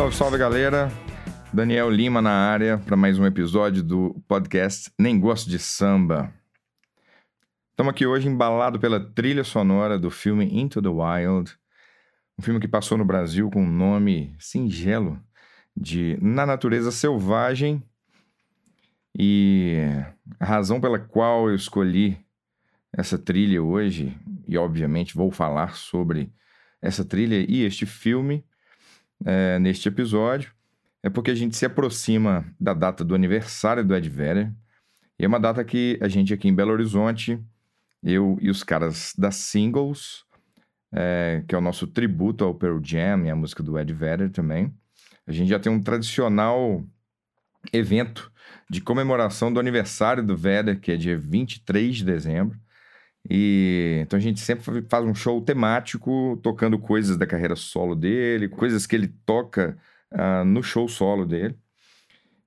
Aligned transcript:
Salve, 0.00 0.16
salve 0.16 0.38
galera! 0.38 0.90
Daniel 1.52 1.90
Lima 1.90 2.22
na 2.22 2.30
área 2.30 2.78
para 2.78 2.96
mais 2.96 3.18
um 3.18 3.26
episódio 3.26 3.82
do 3.82 4.18
podcast 4.26 4.90
Nem 4.98 5.20
Gosto 5.20 5.50
de 5.50 5.58
Samba. 5.58 6.32
Estamos 7.72 7.90
aqui 7.90 8.06
hoje 8.06 8.26
embalado 8.26 8.80
pela 8.80 8.98
trilha 8.98 9.44
sonora 9.44 9.98
do 9.98 10.10
filme 10.10 10.46
Into 10.58 10.80
the 10.80 10.88
Wild, 10.88 11.54
um 12.38 12.42
filme 12.42 12.58
que 12.58 12.66
passou 12.66 12.96
no 12.96 13.04
Brasil 13.04 13.50
com 13.50 13.62
um 13.62 13.70
nome 13.70 14.34
singelo 14.38 15.22
de 15.76 16.16
Na 16.22 16.46
Natureza 16.46 16.90
Selvagem. 16.90 17.82
E 19.14 19.80
a 20.38 20.46
razão 20.46 20.80
pela 20.80 20.98
qual 20.98 21.50
eu 21.50 21.54
escolhi 21.54 22.18
essa 22.90 23.18
trilha 23.18 23.62
hoje, 23.62 24.18
e 24.48 24.56
obviamente 24.56 25.14
vou 25.14 25.30
falar 25.30 25.76
sobre 25.76 26.32
essa 26.80 27.04
trilha 27.04 27.44
e 27.46 27.64
este 27.64 27.84
filme 27.84 28.42
é, 29.24 29.58
neste 29.58 29.88
episódio, 29.88 30.52
é 31.02 31.08
porque 31.08 31.30
a 31.30 31.34
gente 31.34 31.56
se 31.56 31.64
aproxima 31.64 32.44
da 32.58 32.74
data 32.74 33.04
do 33.04 33.14
aniversário 33.14 33.84
do 33.84 33.94
Ed 33.94 34.08
Vedder, 34.08 34.52
e 35.18 35.24
é 35.24 35.28
uma 35.28 35.40
data 35.40 35.62
que 35.64 35.98
a 36.00 36.08
gente 36.08 36.32
aqui 36.32 36.48
em 36.48 36.54
Belo 36.54 36.72
Horizonte, 36.72 37.38
eu 38.02 38.38
e 38.40 38.48
os 38.48 38.62
caras 38.62 39.14
da 39.16 39.30
Singles, 39.30 40.24
é, 40.92 41.44
que 41.46 41.54
é 41.54 41.58
o 41.58 41.60
nosso 41.60 41.86
tributo 41.86 42.44
ao 42.44 42.54
Pearl 42.54 42.80
Jam 42.82 43.26
e 43.26 43.30
a 43.30 43.36
música 43.36 43.62
do 43.62 43.78
Ed 43.78 43.92
Vedder 43.92 44.30
também, 44.30 44.72
a 45.26 45.32
gente 45.32 45.48
já 45.48 45.58
tem 45.58 45.70
um 45.70 45.80
tradicional 45.80 46.82
evento 47.72 48.32
de 48.68 48.80
comemoração 48.80 49.52
do 49.52 49.60
aniversário 49.60 50.24
do 50.24 50.36
Vedder, 50.36 50.80
que 50.80 50.92
é 50.92 50.96
dia 50.96 51.18
23 51.18 51.96
de 51.96 52.04
dezembro. 52.04 52.58
E 53.28 53.98
então 54.02 54.18
a 54.18 54.20
gente 54.20 54.40
sempre 54.40 54.82
faz 54.88 55.04
um 55.04 55.14
show 55.14 55.40
temático, 55.40 56.38
tocando 56.42 56.78
coisas 56.78 57.16
da 57.16 57.26
carreira 57.26 57.56
solo 57.56 57.94
dele, 57.94 58.48
coisas 58.48 58.86
que 58.86 58.96
ele 58.96 59.08
toca 59.26 59.76
uh, 60.12 60.44
no 60.44 60.62
show 60.62 60.88
solo 60.88 61.26
dele. 61.26 61.58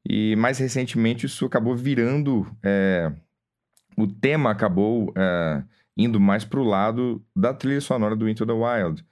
E 0.07 0.35
mais 0.35 0.57
recentemente 0.59 1.25
isso 1.25 1.45
acabou 1.45 1.75
virando. 1.75 2.45
É, 2.61 3.11
o 3.97 4.07
tema 4.07 4.51
acabou 4.51 5.13
é, 5.15 5.63
indo 5.95 6.19
mais 6.19 6.43
para 6.43 6.59
o 6.59 6.63
lado 6.63 7.23
da 7.35 7.53
trilha 7.53 7.79
sonora 7.79 8.15
do 8.15 8.27
Into 8.27 8.45
the 8.45 8.51
Wild. 8.51 9.05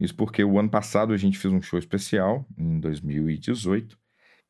Isso 0.00 0.14
porque 0.14 0.42
o 0.44 0.58
ano 0.58 0.70
passado 0.70 1.12
a 1.12 1.16
gente 1.16 1.38
fez 1.38 1.52
um 1.52 1.62
show 1.62 1.78
especial, 1.78 2.46
em 2.56 2.80
2018, 2.80 3.98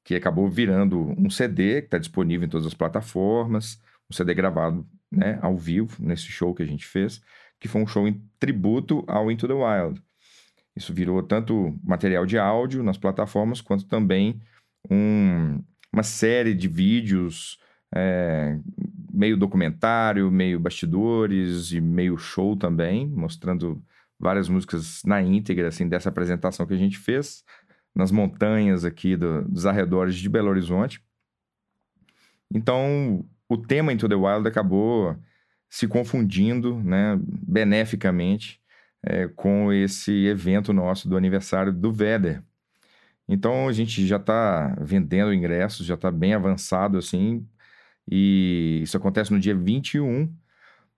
que 0.05 0.15
acabou 0.15 0.49
virando 0.49 1.01
um 1.19 1.29
CD 1.31 1.81
que 1.81 1.87
está 1.89 1.99
disponível 1.99 2.47
em 2.47 2.51
todas 2.51 2.67
as 2.67 2.75
plataformas, 2.75 3.81
um 4.11 4.15
CD 4.15 4.35
gravado 4.35 4.87
né, 5.15 5.39
ao 5.43 5.57
vivo, 5.57 5.97
nesse 6.01 6.27
show 6.27 6.55
que 6.55 6.63
a 6.63 6.67
gente 6.67 6.87
fez, 6.87 7.21
que 7.59 7.69
foi 7.69 7.83
um 7.83 7.87
show 7.87 8.07
em 8.07 8.23
tributo 8.39 9.05
ao 9.07 9.31
Into 9.31 9.49
the 9.49 9.55
Wild. 9.55 10.03
Isso 10.77 10.93
virou 10.93 11.23
tanto 11.23 11.79
material 11.83 12.27
de 12.27 12.37
áudio 12.37 12.83
nas 12.83 12.99
plataformas, 12.99 13.61
quanto 13.61 13.87
também 13.87 14.41
um, 14.91 15.63
uma 15.93 16.03
série 16.03 16.53
de 16.53 16.69
vídeos, 16.69 17.59
é, 17.95 18.59
meio 19.13 19.37
documentário, 19.37 20.31
meio 20.31 20.59
bastidores 20.59 21.71
e 21.73 21.81
meio 21.81 22.19
show 22.19 22.57
também, 22.57 23.07
mostrando 23.07 23.83
várias 24.19 24.49
músicas 24.49 25.03
na 25.05 25.23
íntegra, 25.23 25.69
assim, 25.69 25.89
dessa 25.89 26.09
apresentação 26.09 26.67
que 26.67 26.75
a 26.75 26.79
gente 26.79 26.99
fez 26.99 27.45
nas 27.95 28.11
montanhas 28.11 28.85
aqui 28.85 29.17
do, 29.17 29.43
dos 29.43 29.67
arredores 29.67 30.17
de 30.17 30.29
Belo 30.29 30.49
Horizonte. 30.49 31.01
Então, 32.53 33.25
o 33.55 33.59
tema 33.59 33.93
Into 33.93 34.09
the 34.09 34.15
Wild 34.15 34.47
acabou 34.47 35.17
se 35.71 35.89
confundindo, 35.89 36.81
né, 36.83 37.19
beneficamente, 37.21 38.61
é, 39.03 39.29
com 39.29 39.73
esse 39.73 40.27
evento 40.27 40.73
nosso 40.73 41.09
do 41.09 41.17
aniversário 41.17 41.73
do 41.73 41.93
Vedder. 41.93 42.43
Então 43.29 43.69
a 43.69 43.73
gente 43.73 44.07
já 44.07 44.17
está 44.17 44.77
vendendo 44.81 45.33
ingressos, 45.33 45.87
já 45.87 45.95
está 45.95 46.11
bem 46.11 46.35
avançado 46.35 46.99
assim, 46.99 47.47
e 48.11 48.81
isso 48.83 48.97
acontece 48.97 49.33
no 49.33 49.41
dia 49.41 49.55
21 49.55 50.33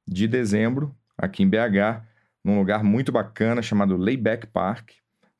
de 0.07 0.27
dezembro, 0.27 0.95
aqui 1.17 1.43
em 1.43 1.49
BH, 1.49 2.05
num 2.45 2.59
lugar 2.59 2.83
muito 2.83 3.13
bacana 3.13 3.63
chamado 3.63 3.97
Layback 3.97 4.47
Park, 4.47 4.91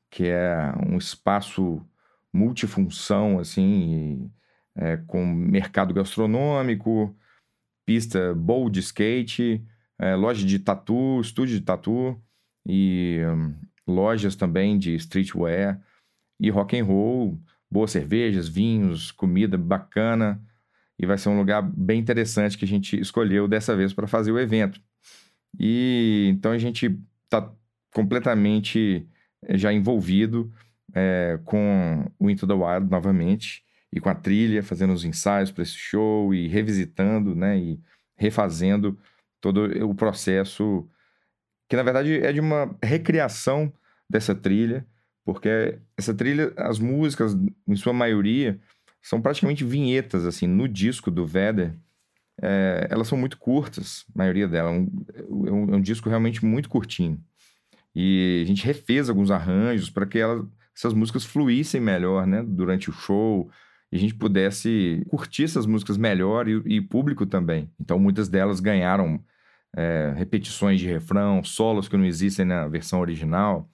que 0.09 0.27
é 0.27 0.73
um 0.87 0.97
espaço 0.97 1.85
multifunção, 2.33 3.39
assim, 3.39 4.25
e, 4.25 4.31
é, 4.77 4.97
com 5.07 5.25
mercado 5.25 5.93
gastronômico, 5.93 7.15
pista 7.85 8.33
bowl 8.35 8.69
de 8.69 8.79
skate, 8.79 9.65
é, 9.99 10.15
loja 10.15 10.45
de 10.45 10.59
tatu, 10.59 11.19
estúdio 11.19 11.59
de 11.59 11.65
tatu, 11.65 12.15
e 12.65 13.19
um, 13.25 13.55
lojas 13.87 14.35
também 14.35 14.77
de 14.77 14.93
streetwear 14.95 15.81
e 16.39 16.49
rock 16.49 16.77
and 16.77 16.83
roll, 16.83 17.39
boas 17.71 17.91
cervejas, 17.91 18.47
vinhos, 18.47 19.11
comida 19.11 19.57
bacana 19.57 20.41
e 20.99 21.05
vai 21.05 21.17
ser 21.17 21.29
um 21.29 21.37
lugar 21.37 21.61
bem 21.61 21.99
interessante 21.99 22.57
que 22.57 22.65
a 22.65 22.67
gente 22.67 22.99
escolheu 22.99 23.47
dessa 23.47 23.75
vez 23.75 23.93
para 23.93 24.07
fazer 24.07 24.31
o 24.31 24.39
evento. 24.39 24.81
E 25.59 26.27
então 26.31 26.51
a 26.51 26.57
gente 26.57 26.99
está 27.23 27.51
completamente 27.93 29.07
eh, 29.43 29.57
já 29.57 29.71
envolvido 29.71 30.51
é, 30.93 31.39
com 31.45 32.11
o 32.19 32.29
Into 32.29 32.45
the 32.45 32.53
Wild 32.53 32.89
novamente 32.89 33.63
e 33.93 33.99
com 33.99 34.09
a 34.09 34.15
trilha, 34.15 34.63
fazendo 34.63 34.93
os 34.93 35.05
ensaios 35.05 35.51
para 35.51 35.63
esse 35.63 35.75
show 35.75 36.33
e 36.33 36.47
revisitando, 36.47 37.35
né, 37.35 37.57
e 37.57 37.79
refazendo 38.15 38.97
todo 39.39 39.65
o 39.85 39.95
processo 39.95 40.87
que 41.69 41.75
na 41.75 41.83
verdade 41.83 42.13
é 42.19 42.31
de 42.31 42.39
uma 42.39 42.75
recriação 42.81 43.71
dessa 44.09 44.33
trilha, 44.33 44.85
porque 45.25 45.79
essa 45.97 46.13
trilha, 46.13 46.53
as 46.57 46.79
músicas, 46.79 47.35
em 47.67 47.75
sua 47.75 47.91
maioria, 47.91 48.59
são 49.01 49.21
praticamente 49.21 49.65
vinhetas, 49.65 50.25
assim, 50.25 50.47
no 50.47 50.67
disco 50.67 51.11
do 51.11 51.25
Vedder. 51.25 51.73
É, 52.41 52.87
elas 52.89 53.07
são 53.07 53.17
muito 53.17 53.37
curtas, 53.37 54.05
a 54.15 54.17
maioria 54.17 54.47
delas. 54.47 54.73
É 54.73 54.77
um, 54.77 55.05
é 55.45 55.51
um, 55.51 55.73
é 55.73 55.77
um 55.77 55.81
disco 55.81 56.07
realmente 56.07 56.45
muito 56.45 56.69
curtinho. 56.69 57.21
E 57.93 58.41
a 58.43 58.47
gente 58.47 58.65
refez 58.65 59.09
alguns 59.09 59.29
arranjos 59.29 59.89
para 59.89 60.05
que 60.05 60.19
essas 60.75 60.93
músicas 60.93 61.25
fluíssem 61.25 61.81
melhor, 61.81 62.25
né, 62.25 62.41
durante 62.47 62.89
o 62.89 62.93
show, 62.93 63.49
e 63.91 63.95
a 63.95 63.99
gente 63.99 64.15
pudesse 64.15 65.05
curtir 65.09 65.45
essas 65.45 65.65
músicas 65.65 65.97
melhor 65.97 66.47
e, 66.47 66.61
e 66.65 66.81
público 66.81 67.25
também. 67.25 67.71
Então, 67.79 67.97
muitas 67.97 68.27
delas 68.27 68.59
ganharam 68.59 69.23
é, 69.75 70.13
repetições 70.15 70.79
de 70.79 70.87
refrão, 70.87 71.43
solos 71.43 71.87
que 71.87 71.97
não 71.97 72.05
existem 72.05 72.45
na 72.45 72.67
versão 72.67 72.99
original 72.99 73.69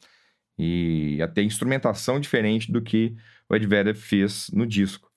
e 0.57 1.19
até 1.21 1.41
instrumentação 1.41 2.19
diferente 2.19 2.71
do 2.71 2.81
que 2.81 3.15
o 3.49 3.55
Ed 3.55 3.65
Vedder 3.65 3.95
fez 3.95 4.49
no 4.53 4.67
disco. 4.67 5.11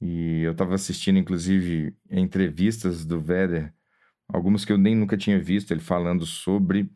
E 0.00 0.42
eu 0.42 0.52
estava 0.52 0.74
assistindo, 0.74 1.18
inclusive, 1.18 1.94
entrevistas 2.10 3.04
do 3.04 3.20
Vedder, 3.20 3.72
algumas 4.28 4.64
que 4.64 4.72
eu 4.72 4.78
nem 4.78 4.96
nunca 4.96 5.16
tinha 5.16 5.38
visto, 5.38 5.70
ele 5.70 5.80
falando 5.80 6.26
sobre 6.26 6.90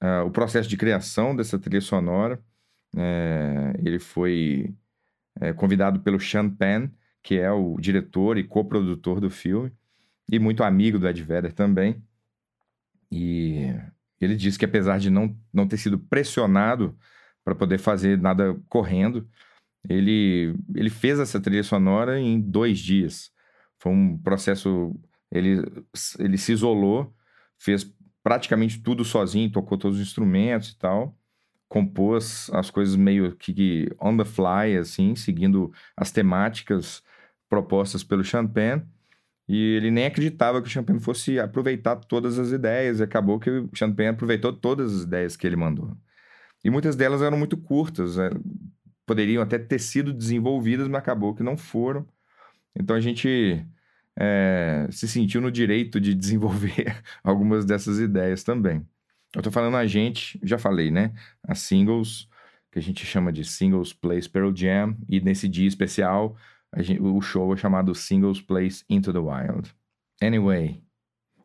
uh, 0.00 0.24
o 0.24 0.30
processo 0.30 0.68
de 0.68 0.76
criação 0.76 1.34
dessa 1.34 1.58
trilha 1.58 1.80
sonora. 1.80 2.40
É, 2.96 3.72
ele 3.84 3.98
foi 3.98 4.72
é, 5.40 5.52
convidado 5.52 6.00
pelo 6.00 6.20
Sean 6.20 6.48
Penn, 6.48 6.88
que 7.22 7.38
é 7.38 7.50
o 7.50 7.76
diretor 7.78 8.36
e 8.38 8.44
coprodutor 8.44 9.20
do 9.20 9.30
filme, 9.30 9.72
e 10.30 10.38
muito 10.38 10.62
amigo 10.62 10.98
do 10.98 11.08
Ed 11.08 11.22
Vedder 11.22 11.52
também. 11.52 12.02
E 13.10 13.74
ele 14.20 14.36
disse 14.36 14.58
que 14.58 14.64
apesar 14.64 14.98
de 14.98 15.10
não, 15.10 15.36
não 15.52 15.66
ter 15.66 15.76
sido 15.76 15.98
pressionado 15.98 16.96
para 17.44 17.54
poder 17.54 17.78
fazer 17.78 18.18
nada 18.20 18.58
correndo, 18.68 19.28
ele, 19.88 20.54
ele 20.74 20.90
fez 20.90 21.18
essa 21.18 21.40
trilha 21.40 21.62
sonora 21.62 22.18
em 22.18 22.40
dois 22.40 22.78
dias. 22.78 23.30
Foi 23.78 23.92
um 23.92 24.16
processo. 24.18 24.94
Ele, 25.30 25.62
ele 26.18 26.38
se 26.38 26.52
isolou, 26.52 27.14
fez 27.58 27.86
praticamente 28.22 28.80
tudo 28.82 29.04
sozinho, 29.04 29.52
tocou 29.52 29.76
todos 29.76 29.98
os 29.98 30.06
instrumentos 30.06 30.70
e 30.70 30.78
tal, 30.78 31.18
compôs 31.68 32.50
as 32.52 32.70
coisas 32.70 32.96
meio 32.96 33.34
que 33.36 33.88
on 34.00 34.16
the 34.16 34.24
fly, 34.24 34.76
assim, 34.78 35.16
seguindo 35.16 35.72
as 35.96 36.10
temáticas 36.12 37.02
propostas 37.48 38.04
pelo 38.04 38.24
Champagne. 38.24 38.82
E 39.48 39.76
ele 39.76 39.90
nem 39.90 40.06
acreditava 40.06 40.62
que 40.62 40.68
o 40.68 40.70
Champagne 40.70 41.00
fosse 41.00 41.38
aproveitar 41.38 41.96
todas 41.96 42.38
as 42.38 42.50
ideias. 42.50 43.00
E 43.00 43.02
acabou 43.02 43.38
que 43.38 43.50
o 43.50 43.70
Champagne 43.74 44.10
aproveitou 44.10 44.52
todas 44.52 44.94
as 44.94 45.02
ideias 45.02 45.36
que 45.36 45.46
ele 45.46 45.56
mandou. 45.56 45.96
E 46.64 46.70
muitas 46.70 46.96
delas 46.96 47.22
eram 47.22 47.36
muito 47.38 47.56
curtas. 47.56 48.16
Né? 48.16 48.30
Poderiam 49.06 49.42
até 49.42 49.58
ter 49.58 49.78
sido 49.80 50.12
desenvolvidas, 50.12 50.88
mas 50.88 50.98
acabou 50.98 51.34
que 51.34 51.42
não 51.42 51.56
foram. 51.56 52.06
Então 52.74 52.96
a 52.96 53.00
gente 53.00 53.64
é, 54.18 54.88
se 54.90 55.06
sentiu 55.08 55.40
no 55.40 55.50
direito 55.50 56.00
de 56.00 56.14
desenvolver 56.14 57.02
algumas 57.22 57.64
dessas 57.64 57.98
ideias 57.98 58.42
também. 58.42 58.86
Eu 59.34 59.42
tô 59.42 59.50
falando 59.50 59.76
a 59.76 59.86
gente, 59.86 60.38
já 60.42 60.58
falei, 60.58 60.90
né? 60.90 61.12
As 61.42 61.58
singles, 61.58 62.28
que 62.70 62.78
a 62.78 62.82
gente 62.82 63.04
chama 63.04 63.32
de 63.32 63.44
Singles 63.44 63.92
Plays 63.92 64.28
Pearl 64.28 64.54
Jam. 64.54 64.96
E 65.08 65.20
nesse 65.20 65.48
dia 65.48 65.66
especial 65.66 66.36
gente, 66.82 67.00
o 67.00 67.20
show 67.20 67.52
é 67.52 67.56
chamado 67.56 67.94
Singles 67.94 68.40
Place 68.40 68.84
Into 68.88 69.12
the 69.12 69.18
Wild. 69.18 69.74
Anyway, 70.22 70.82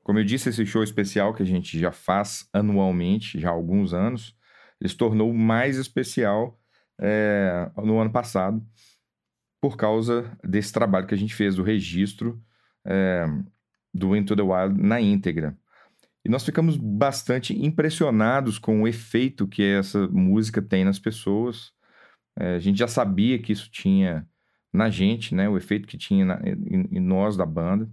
como 0.04 0.20
eu 0.20 0.24
disse, 0.24 0.50
esse 0.50 0.66
show 0.66 0.84
especial 0.84 1.34
que 1.34 1.44
a 1.44 1.46
gente 1.46 1.78
já 1.78 1.92
faz 1.92 2.48
anualmente, 2.54 3.40
já 3.40 3.50
há 3.50 3.54
alguns 3.54 3.94
anos, 3.94 4.36
ele 4.80 4.90
se 4.90 4.98
tornou 4.98 5.34
mais 5.34 5.78
especial 5.78 6.60
é, 7.00 7.70
no 7.78 8.00
ano 8.00 8.12
passado, 8.12 8.66
por 9.62 9.76
causa 9.76 10.36
desse 10.44 10.72
trabalho 10.72 11.06
que 11.06 11.14
a 11.14 11.18
gente 11.18 11.36
fez 11.36 11.56
do 11.56 11.64
registro 11.64 12.42
é, 12.86 13.26
do 13.94 14.16
Into 14.16 14.36
the 14.36 14.42
Wild 14.42 14.82
na 14.82 15.02
íntegra. 15.02 15.58
E 16.26 16.30
nós 16.30 16.44
ficamos 16.44 16.76
bastante 16.76 17.54
impressionados 17.54 18.60
com 18.60 18.82
o 18.82 18.88
efeito 18.88 19.48
que 19.48 19.64
essa 19.64 20.08
música 20.10 20.62
tem 20.62 20.84
nas 20.84 21.00
pessoas. 21.00 21.72
É, 22.38 22.56
a 22.56 22.60
gente 22.60 22.78
já 22.80 22.88
sabia 22.88 23.40
que 23.40 23.54
isso 23.54 23.70
tinha 23.72 24.28
na 24.72 24.90
gente, 24.90 25.34
né? 25.34 25.48
O 25.50 25.58
efeito 25.58 25.88
que 25.88 25.98
tinha 25.98 26.26
na, 26.26 26.42
em, 26.46 26.98
em, 26.98 27.00
nós 27.00 27.38
da 27.38 27.46
banda. 27.46 27.90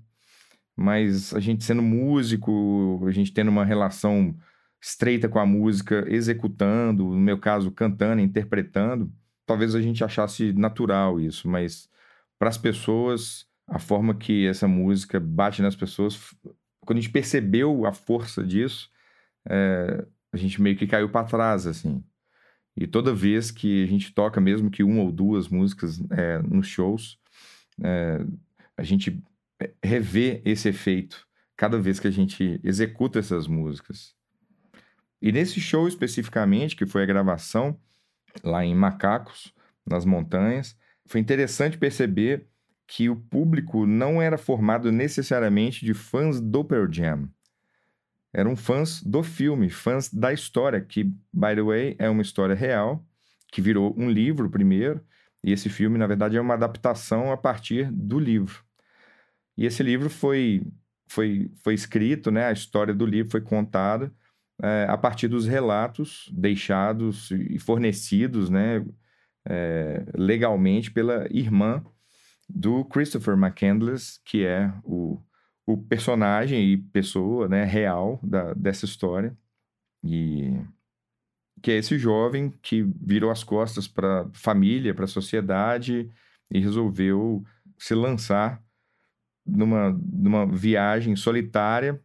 Mas 0.77 1.33
a 1.35 1.41
gente 1.41 1.65
sendo 1.65 1.83
músico, 1.83 3.03
a 3.07 3.11
gente 3.11 3.33
tendo 3.33 3.49
uma 3.51 3.65
relação 3.65 4.37
estreita 4.81 5.29
com 5.29 5.39
a 5.39 5.47
música, 5.47 6.05
executando, 6.09 7.05
no 7.05 7.19
meu 7.19 7.39
caso, 7.39 7.71
cantando, 7.71 8.21
interpretando, 8.21 9.11
talvez 9.47 9.75
a 9.75 9.81
gente 9.81 10.05
achasse 10.05 10.53
natural 10.53 11.21
isso, 11.21 11.49
mas 11.49 11.89
para 12.39 12.49
as 12.49 12.59
pessoas, 12.59 13.47
a 13.67 13.79
forma 13.79 14.15
que 14.15 14.47
essa 14.47 14.69
música 14.69 15.19
bate 15.19 15.63
nas 15.63 15.75
pessoas, 15.75 16.35
quando 16.87 16.99
a 16.99 17.03
gente 17.03 17.13
percebeu 17.13 17.85
a 17.85 17.93
força 17.93 18.43
disso, 18.43 18.89
é, 19.49 20.07
a 20.33 20.37
gente 20.37 20.63
meio 20.63 20.77
que 20.77 20.87
caiu 20.87 21.11
para 21.11 21.27
trás, 21.27 21.67
assim. 21.67 22.03
E 22.77 22.87
toda 22.87 23.13
vez 23.13 23.51
que 23.51 23.85
a 23.85 23.87
gente 23.87 24.13
toca, 24.13 24.41
mesmo 24.41 24.71
que 24.71 24.85
uma 24.85 25.03
ou 25.03 25.11
duas 25.11 25.49
músicas 25.49 26.01
é, 26.11 26.39
nos 26.39 26.69
shows, 26.69 27.19
é, 27.83 28.25
a 28.77 28.83
gente 28.83 29.23
revê 29.83 30.43
esse 30.45 30.69
efeito 30.69 31.27
cada 31.57 31.79
vez 31.81 31.99
que 31.99 32.07
a 32.07 32.11
gente 32.11 32.61
executa 32.63 33.19
essas 33.19 33.47
músicas. 33.47 34.15
E 35.21 35.33
nesse 35.33 35.61
show 35.61 35.89
especificamente, 35.89 36.77
que 36.77 36.87
foi 36.87 37.03
a 37.03 37.07
gravação 37.07 37.81
lá 38.45 38.65
em 38.65 38.75
Macacos, 38.75 39.53
nas 39.87 40.05
montanhas, 40.05 40.77
foi 41.07 41.21
interessante 41.21 41.79
perceber 41.79 42.47
que 42.87 43.09
o 43.09 43.17
público 43.17 43.87
não 43.87 44.23
era 44.23 44.39
formado 44.39 44.93
necessariamente 44.93 45.85
de 45.85 45.95
fãs 45.95 46.41
do 46.41 46.65
Pearl 46.65 46.91
Jam 46.91 47.29
eram 48.37 48.55
fãs 48.55 49.03
do 49.03 49.23
filme, 49.23 49.71
fãs 49.71 50.13
da 50.13 50.31
história, 50.31 50.79
que, 50.79 51.05
by 51.33 51.55
the 51.55 51.63
way, 51.63 51.97
é 51.99 52.11
uma 52.11 52.21
história 52.21 52.55
real, 52.55 53.03
que 53.51 53.63
virou 53.63 53.95
um 53.97 54.11
livro 54.11 54.51
primeiro, 54.51 55.01
e 55.43 55.53
esse 55.53 55.71
filme, 55.71 55.97
na 55.97 56.07
verdade, 56.07 56.37
é 56.37 56.41
uma 56.41 56.53
adaptação 56.53 57.33
a 57.33 57.37
partir 57.39 57.91
do 57.91 58.19
livro. 58.19 58.63
E 59.57 59.65
esse 59.65 59.83
livro 59.83 60.11
foi, 60.11 60.63
foi, 61.09 61.51
foi 61.65 61.73
escrito, 61.73 62.31
né, 62.31 62.49
a 62.49 62.53
história 62.53 62.93
do 62.93 63.07
livro 63.07 63.31
foi 63.31 63.41
contada 63.41 64.13
é, 64.63 64.87
a 64.87 64.99
partir 64.99 65.29
dos 65.29 65.47
relatos 65.47 66.31
deixados 66.31 67.31
e 67.31 67.59
fornecidos 67.59 68.51
né, 68.51 68.85
é, 69.49 70.05
legalmente 70.15 70.91
pela 70.91 71.27
irmã 71.31 71.83
do 72.49 72.85
Christopher 72.85 73.35
McCandless, 73.35 74.21
que 74.25 74.45
é 74.45 74.73
o 74.85 75.21
o 75.67 75.77
personagem 75.77 76.73
e 76.73 76.77
pessoa 76.77 77.49
né, 77.49 77.65
real 77.65 78.21
da, 78.23 78.55
dessa 78.55 78.85
história. 78.85 79.37
E 80.05 80.53
que 81.61 81.73
é 81.73 81.77
esse 81.79 81.99
jovem 81.99 82.51
que 82.63 82.83
virou 83.03 83.31
as 83.31 83.43
costas 83.43 83.89
para 83.89 84.23
a 84.23 84.31
família, 84.33 84.95
para 84.95 85.05
a 85.05 85.09
sociedade 85.09 86.09
e 86.51 86.61
resolveu 86.61 87.45
se 87.77 87.95
lançar 87.95 88.63
numa, 89.45 89.91
numa 89.91 90.47
viagem 90.47 91.17
solitária 91.17 92.01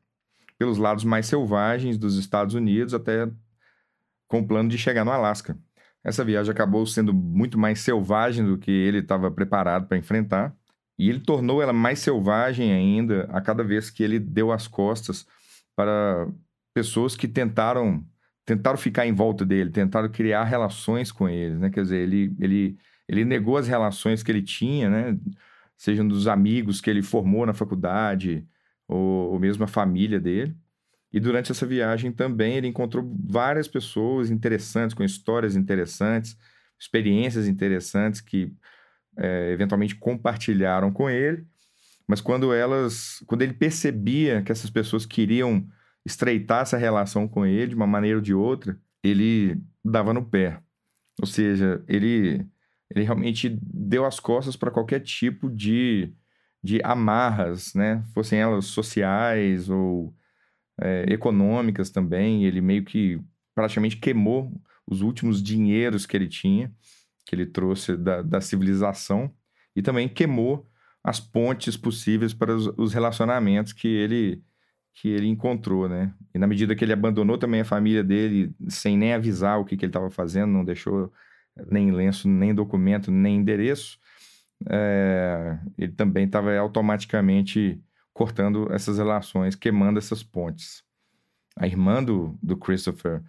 pelos 0.57 0.77
lados 0.77 1.03
mais 1.03 1.27
selvagens 1.27 1.97
dos 1.97 2.17
Estados 2.17 2.55
Unidos 2.55 2.94
até 2.94 3.29
com 4.27 4.39
o 4.39 4.47
plano 4.47 4.69
de 4.69 4.77
chegar 4.77 5.05
no 5.05 5.11
Alasca. 5.11 5.57
Essa 6.03 6.24
viagem 6.24 6.51
acabou 6.51 6.86
sendo 6.86 7.13
muito 7.13 7.57
mais 7.57 7.80
selvagem 7.80 8.45
do 8.45 8.57
que 8.57 8.71
ele 8.71 9.00
estava 9.00 9.30
preparado 9.30 9.88
para 9.88 9.98
enfrentar. 9.98 10.56
E 10.98 11.09
ele 11.09 11.19
tornou 11.19 11.62
ela 11.62 11.74
mais 11.74 12.00
selvagem 12.00 12.71
ainda 12.74 13.24
a 13.31 13.42
cada 13.42 13.63
vez 13.63 13.89
que 13.89 14.03
ele 14.03 14.19
deu 14.19 14.51
as 14.51 14.68
costas 14.68 15.25
para 15.75 16.27
pessoas 16.74 17.15
que 17.15 17.27
tentaram 17.27 18.06
tentaram 18.45 18.77
ficar 18.77 19.06
em 19.06 19.13
volta 19.13 19.45
dele, 19.45 19.69
tentaram 19.71 20.09
criar 20.09 20.44
relações 20.44 21.12
com 21.12 21.30
ele, 21.30 21.56
né? 21.56 21.69
Quer 21.69 21.83
dizer, 21.83 21.98
ele, 22.00 22.36
ele, 22.39 22.77
ele 23.07 23.24
negou 23.24 23.57
as 23.57 23.68
relações 23.68 24.24
que 24.24 24.31
ele 24.31 24.42
tinha, 24.42 24.89
né? 24.89 25.18
Sejam 25.77 26.07
dos 26.07 26.27
amigos 26.27 26.81
que 26.81 26.89
ele 26.89 27.01
formou 27.01 27.45
na 27.45 27.54
faculdade 27.54 28.45
ou, 28.88 29.31
ou 29.33 29.39
mesmo 29.39 29.63
a 29.63 29.68
família 29.68 30.19
dele. 30.19 30.56
E 31.13 31.19
durante 31.19 31.51
essa 31.51 31.65
viagem 31.65 32.11
também 32.11 32.55
ele 32.55 32.67
encontrou 32.67 33.13
várias 33.23 33.67
pessoas 33.67 34.29
interessantes, 34.29 34.93
com 34.93 35.03
histórias 35.03 35.55
interessantes, 35.55 36.37
experiências 36.79 37.47
interessantes 37.47 38.21
que 38.21 38.53
é, 39.17 39.51
eventualmente 39.51 39.95
compartilharam 39.95 40.91
com 40.91 41.09
ele, 41.09 41.45
mas 42.07 42.21
quando 42.21 42.53
elas, 42.53 43.23
quando 43.25 43.41
ele 43.41 43.53
percebia 43.53 44.41
que 44.41 44.51
essas 44.51 44.69
pessoas 44.69 45.05
queriam 45.05 45.67
estreitar 46.05 46.61
essa 46.61 46.77
relação 46.77 47.27
com 47.27 47.45
ele 47.45 47.67
de 47.67 47.75
uma 47.75 47.87
maneira 47.87 48.17
ou 48.17 48.21
de 48.21 48.33
outra, 48.33 48.77
ele 49.03 49.61
dava 49.83 50.13
no 50.13 50.25
pé. 50.25 50.59
Ou 51.21 51.27
seja, 51.27 51.83
ele, 51.87 52.45
ele 52.89 53.03
realmente 53.03 53.57
deu 53.61 54.05
as 54.05 54.19
costas 54.19 54.55
para 54.55 54.71
qualquer 54.71 54.99
tipo 55.01 55.49
de, 55.49 56.13
de 56.63 56.81
amarras, 56.83 57.73
né? 57.73 58.03
Fossem 58.13 58.39
elas 58.39 58.65
sociais 58.65 59.69
ou 59.69 60.13
é, 60.81 61.06
econômicas 61.10 61.89
também. 61.89 62.45
Ele 62.45 62.62
meio 62.62 62.83
que 62.83 63.19
praticamente 63.56 63.98
queimou 63.98 64.51
os 64.86 65.01
últimos 65.01 65.42
dinheiros 65.42 66.06
que 66.06 66.18
ele 66.18 66.28
tinha 66.28 66.72
que 67.25 67.36
ele 67.36 67.45
trouxe 67.45 67.95
da, 67.95 68.22
da 68.22 68.42
civilização 68.42 69.31
e 69.75 69.81
também 69.81 70.10
queimou 70.10 70.68
as 71.04 71.19
pontes 71.19 71.78
possíveis 71.78 72.33
para 72.33 72.54
os, 72.54 72.68
os, 72.78 72.94
relacionamentos 72.94 73.74
que 73.74 73.88
ele 73.88 74.44
que 74.94 75.07
ele 75.07 75.28
encontrou, 75.28 75.88
né? 75.88 76.13
E 76.33 76.38
na 76.38 76.45
medida 76.45 76.75
que 76.75 76.83
ele 76.83 76.92
abandonou 76.92 77.38
também 77.38 77.62
a 77.62 77.66
família 77.66 78.04
dele 78.04 78.54
sem 78.68 78.98
nem 78.98 79.13
avisar 79.13 79.57
o 79.57 79.63
que, 79.63 79.78
que 79.78 79.86
ele 79.86 79.89
estava 79.89 80.10
fazendo, 80.10 80.51
não 80.51 80.66
deixou 80.66 81.10
nem 81.69 81.92
lenço, 81.92 82.28
nem 82.28 82.54
documento, 82.54 83.10
nem 83.10 83.38
endereço, 83.38 83.98
é, 84.69 85.57
ele 85.78 85.94
também 85.94 86.25
estava 86.25 86.54
automaticamente 86.57 87.81
cortando 88.13 88.71
essas 88.71 88.97
relações, 88.97 89.55
queimando 89.55 89.99
essas 89.99 90.23
pontes. 90.23 90.83
A 91.55 91.67
irmã 91.67 92.03
do, 92.03 92.37
do 92.41 92.57
Christopher 92.57 93.21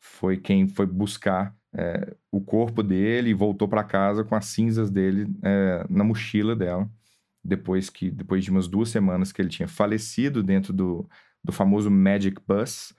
foi 0.00 0.36
quem 0.36 0.68
foi 0.68 0.86
buscar 0.86 1.54
é, 1.72 2.16
o 2.30 2.40
corpo 2.40 2.82
dele 2.82 3.30
e 3.30 3.34
voltou 3.34 3.68
para 3.68 3.84
casa 3.84 4.24
com 4.24 4.34
as 4.34 4.46
cinzas 4.46 4.90
dele 4.90 5.26
é, 5.42 5.84
na 5.88 6.04
mochila 6.04 6.56
dela, 6.56 6.88
depois 7.44 7.90
que 7.90 8.10
depois 8.10 8.44
de 8.44 8.50
umas 8.50 8.66
duas 8.66 8.88
semanas 8.88 9.32
que 9.32 9.40
ele 9.40 9.48
tinha 9.48 9.68
falecido 9.68 10.42
dentro 10.42 10.72
do, 10.72 11.08
do 11.42 11.52
famoso 11.52 11.90
Magic 11.90 12.40
Bus. 12.46 12.94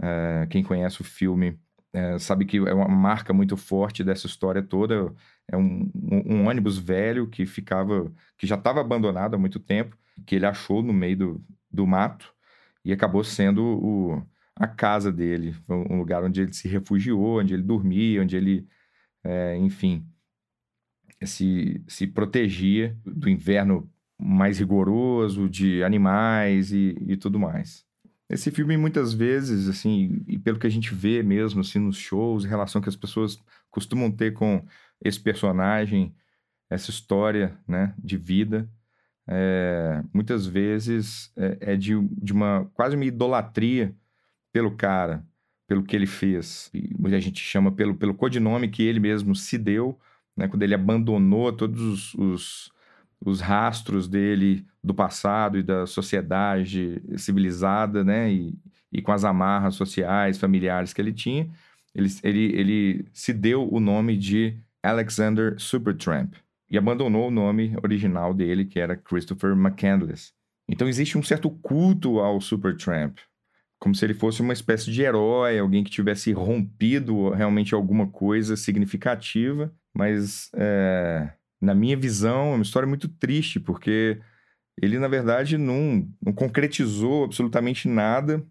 É, 0.00 0.46
quem 0.50 0.62
conhece 0.62 1.00
o 1.00 1.04
filme 1.04 1.58
é, 1.92 2.18
sabe 2.18 2.44
que 2.44 2.56
é 2.56 2.72
uma 2.72 2.88
marca 2.88 3.32
muito 3.32 3.56
forte 3.56 4.02
dessa 4.02 4.26
história 4.26 4.62
toda. 4.62 5.12
É 5.48 5.56
um, 5.56 5.90
um, 5.94 6.36
um 6.36 6.48
ônibus 6.48 6.78
velho 6.78 7.28
que 7.28 7.44
ficava, 7.44 8.10
que 8.38 8.46
já 8.46 8.54
estava 8.56 8.80
abandonado 8.80 9.34
há 9.34 9.38
muito 9.38 9.60
tempo, 9.60 9.96
que 10.26 10.36
ele 10.36 10.46
achou 10.46 10.82
no 10.82 10.92
meio 10.92 11.16
do, 11.16 11.44
do 11.70 11.86
mato 11.86 12.32
e 12.84 12.92
acabou 12.92 13.24
sendo 13.24 13.62
o, 13.62 14.22
a 14.56 14.66
casa 14.66 15.12
dele, 15.12 15.54
um 15.68 15.98
lugar 15.98 16.22
onde 16.24 16.42
ele 16.42 16.52
se 16.52 16.68
refugiou, 16.68 17.40
onde 17.40 17.54
ele 17.54 17.62
dormia, 17.62 18.22
onde 18.22 18.36
ele, 18.36 18.66
é, 19.24 19.56
enfim, 19.56 20.06
se, 21.24 21.82
se 21.86 22.06
protegia 22.06 22.96
do 23.04 23.28
inverno 23.28 23.90
mais 24.18 24.58
rigoroso, 24.58 25.48
de 25.48 25.82
animais 25.82 26.72
e, 26.72 26.96
e 27.06 27.16
tudo 27.16 27.38
mais. 27.38 27.84
Esse 28.28 28.50
filme, 28.50 28.76
muitas 28.76 29.12
vezes, 29.12 29.68
assim, 29.68 30.22
e 30.26 30.38
pelo 30.38 30.58
que 30.58 30.66
a 30.66 30.70
gente 30.70 30.94
vê 30.94 31.22
mesmo, 31.22 31.60
assim, 31.60 31.78
nos 31.78 31.98
shows, 31.98 32.44
em 32.44 32.48
relação 32.48 32.80
que 32.80 32.88
as 32.88 32.96
pessoas 32.96 33.38
costumam 33.70 34.10
ter 34.10 34.32
com 34.32 34.64
esse 35.04 35.20
personagem, 35.20 36.14
essa 36.70 36.90
história, 36.90 37.58
né, 37.68 37.94
de 37.98 38.16
vida, 38.16 38.70
é, 39.34 40.02
muitas 40.12 40.46
vezes 40.46 41.32
é, 41.36 41.72
é 41.72 41.76
de, 41.76 41.98
de 42.20 42.32
uma 42.32 42.70
quase 42.74 42.96
uma 42.96 43.04
idolatria 43.04 43.94
pelo 44.52 44.76
cara, 44.76 45.24
pelo 45.66 45.82
que 45.82 45.96
ele 45.96 46.06
fez. 46.06 46.70
E 46.74 46.94
muita 46.98 47.18
gente 47.20 47.40
chama 47.40 47.72
pelo, 47.72 47.94
pelo 47.94 48.14
codinome 48.14 48.68
que 48.68 48.82
ele 48.82 49.00
mesmo 49.00 49.34
se 49.34 49.56
deu, 49.56 49.98
né? 50.36 50.46
quando 50.48 50.62
ele 50.62 50.74
abandonou 50.74 51.50
todos 51.52 51.80
os, 51.80 52.14
os, 52.14 52.72
os 53.24 53.40
rastros 53.40 54.06
dele 54.06 54.66
do 54.84 54.92
passado 54.92 55.58
e 55.58 55.62
da 55.62 55.86
sociedade 55.86 57.00
civilizada, 57.16 58.04
né? 58.04 58.32
E, 58.32 58.54
e 58.92 59.00
com 59.00 59.12
as 59.12 59.24
amarras 59.24 59.74
sociais, 59.76 60.36
familiares 60.36 60.92
que 60.92 61.00
ele 61.00 61.12
tinha, 61.12 61.48
ele, 61.94 62.08
ele, 62.22 62.44
ele 62.54 63.06
se 63.12 63.32
deu 63.32 63.66
o 63.72 63.80
nome 63.80 64.18
de 64.18 64.58
Alexander 64.82 65.54
Supertramp 65.58 66.34
e 66.72 66.78
abandonou 66.78 67.28
o 67.28 67.30
nome 67.30 67.76
original 67.84 68.32
dele, 68.32 68.64
que 68.64 68.80
era 68.80 68.96
Christopher 68.96 69.52
McCandless. 69.52 70.32
Então 70.66 70.88
existe 70.88 71.18
um 71.18 71.22
certo 71.22 71.50
culto 71.50 72.18
ao 72.18 72.40
Supertramp, 72.40 73.18
como 73.78 73.94
se 73.94 74.06
ele 74.06 74.14
fosse 74.14 74.40
uma 74.40 74.54
espécie 74.54 74.90
de 74.90 75.02
herói, 75.02 75.58
alguém 75.58 75.84
que 75.84 75.90
tivesse 75.90 76.32
rompido 76.32 77.28
realmente 77.30 77.74
alguma 77.74 78.06
coisa 78.06 78.56
significativa, 78.56 79.70
mas 79.94 80.48
é, 80.54 81.30
na 81.60 81.74
minha 81.74 81.96
visão 81.96 82.52
é 82.52 82.54
uma 82.54 82.62
história 82.62 82.88
muito 82.88 83.06
triste, 83.06 83.60
porque 83.60 84.18
ele, 84.80 84.98
na 84.98 85.08
verdade, 85.08 85.58
não, 85.58 86.08
não 86.24 86.32
concretizou 86.32 87.24
absolutamente 87.24 87.86
nada. 87.86 88.42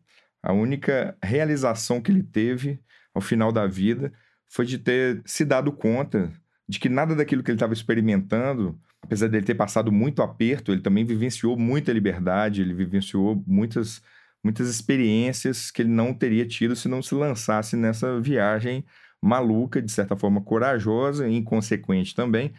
A 0.44 0.54
única 0.54 1.18
realização 1.24 2.00
que 2.00 2.12
ele 2.12 2.22
teve 2.22 2.80
ao 3.16 3.22
final 3.22 3.52
da 3.52 3.66
vida 3.66 4.14
foi 4.48 4.66
de 4.66 4.78
ter 4.78 5.24
se 5.26 5.44
dado 5.44 5.72
conta 5.72 6.32
de 6.72 6.80
que 6.80 6.88
nada 6.88 7.14
daquilo 7.14 7.44
que 7.44 7.52
ele 7.52 7.58
estava 7.58 7.74
experimentando, 7.74 8.80
apesar 9.02 9.28
dele 9.28 9.46
ter 9.46 9.56
passado 9.56 9.92
muito 9.92 10.22
aperto, 10.22 10.72
ele 10.72 10.80
também 10.80 11.04
vivenciou 11.04 11.58
muita 11.58 11.92
liberdade, 11.92 12.62
ele 12.62 12.74
vivenciou 12.74 13.44
muitas, 13.46 14.02
muitas 14.42 14.70
experiências 14.70 15.70
que 15.70 15.82
ele 15.82 15.90
não 15.90 16.14
teria 16.14 16.46
tido 16.46 16.74
se 16.74 16.88
não 16.88 17.02
se 17.02 17.14
lançasse 17.14 17.76
nessa 17.76 18.22
viagem 18.22 18.86
maluca, 19.22 19.82
de 19.82 19.92
certa 19.92 20.16
forma 20.16 20.40
corajosa 20.40 21.28
e 21.28 21.36
inconsequente 21.36 22.16
também, 22.16 22.54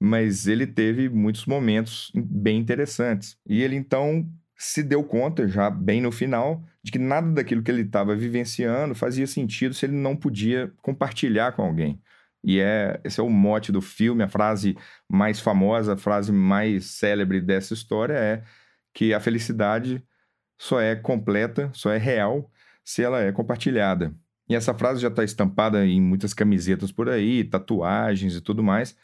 mas 0.00 0.46
ele 0.46 0.66
teve 0.66 1.10
muitos 1.10 1.44
momentos 1.44 2.10
bem 2.14 2.58
interessantes. 2.58 3.36
E 3.46 3.60
ele 3.62 3.76
então 3.76 4.26
se 4.56 4.82
deu 4.82 5.04
conta, 5.04 5.46
já 5.46 5.68
bem 5.68 6.00
no 6.00 6.10
final, 6.10 6.64
de 6.82 6.90
que 6.90 6.98
nada 6.98 7.30
daquilo 7.30 7.62
que 7.62 7.70
ele 7.70 7.82
estava 7.82 8.16
vivenciando 8.16 8.94
fazia 8.94 9.26
sentido 9.26 9.74
se 9.74 9.84
ele 9.84 9.94
não 9.94 10.16
podia 10.16 10.72
compartilhar 10.80 11.52
com 11.52 11.60
alguém. 11.60 12.00
E 12.44 12.60
é, 12.60 13.00
esse 13.04 13.20
é 13.20 13.22
o 13.22 13.30
mote 13.30 13.70
do 13.70 13.80
filme, 13.80 14.22
a 14.22 14.28
frase 14.28 14.76
mais 15.08 15.38
famosa, 15.38 15.94
a 15.94 15.96
frase 15.96 16.32
mais 16.32 16.86
célebre 16.86 17.40
dessa 17.40 17.72
história 17.72 18.14
é 18.14 18.42
que 18.92 19.14
a 19.14 19.20
felicidade 19.20 20.02
só 20.58 20.80
é 20.80 20.94
completa, 20.96 21.70
só 21.72 21.90
é 21.92 21.98
real 21.98 22.50
se 22.84 23.02
ela 23.02 23.20
é 23.20 23.32
compartilhada. 23.32 24.14
E 24.48 24.54
essa 24.54 24.74
frase 24.74 25.00
já 25.00 25.08
está 25.08 25.24
estampada 25.24 25.86
em 25.86 26.00
muitas 26.00 26.34
camisetas 26.34 26.92
por 26.92 27.08
aí, 27.08 27.44
tatuagens 27.44 28.34
e 28.34 28.40
tudo 28.40 28.62
mais. 28.62 28.96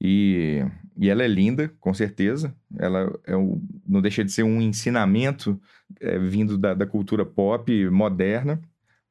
E, 0.00 0.64
e 0.96 1.10
ela 1.10 1.22
é 1.22 1.28
linda, 1.28 1.70
com 1.78 1.92
certeza. 1.92 2.54
Ela 2.78 3.12
é 3.26 3.36
um, 3.36 3.62
não 3.86 4.00
deixa 4.00 4.24
de 4.24 4.32
ser 4.32 4.42
um 4.42 4.60
ensinamento 4.60 5.60
é, 6.00 6.18
vindo 6.18 6.56
da, 6.56 6.72
da, 6.72 6.86
cultura 6.86 7.24
pop 7.24 7.90
moderna, 7.90 8.60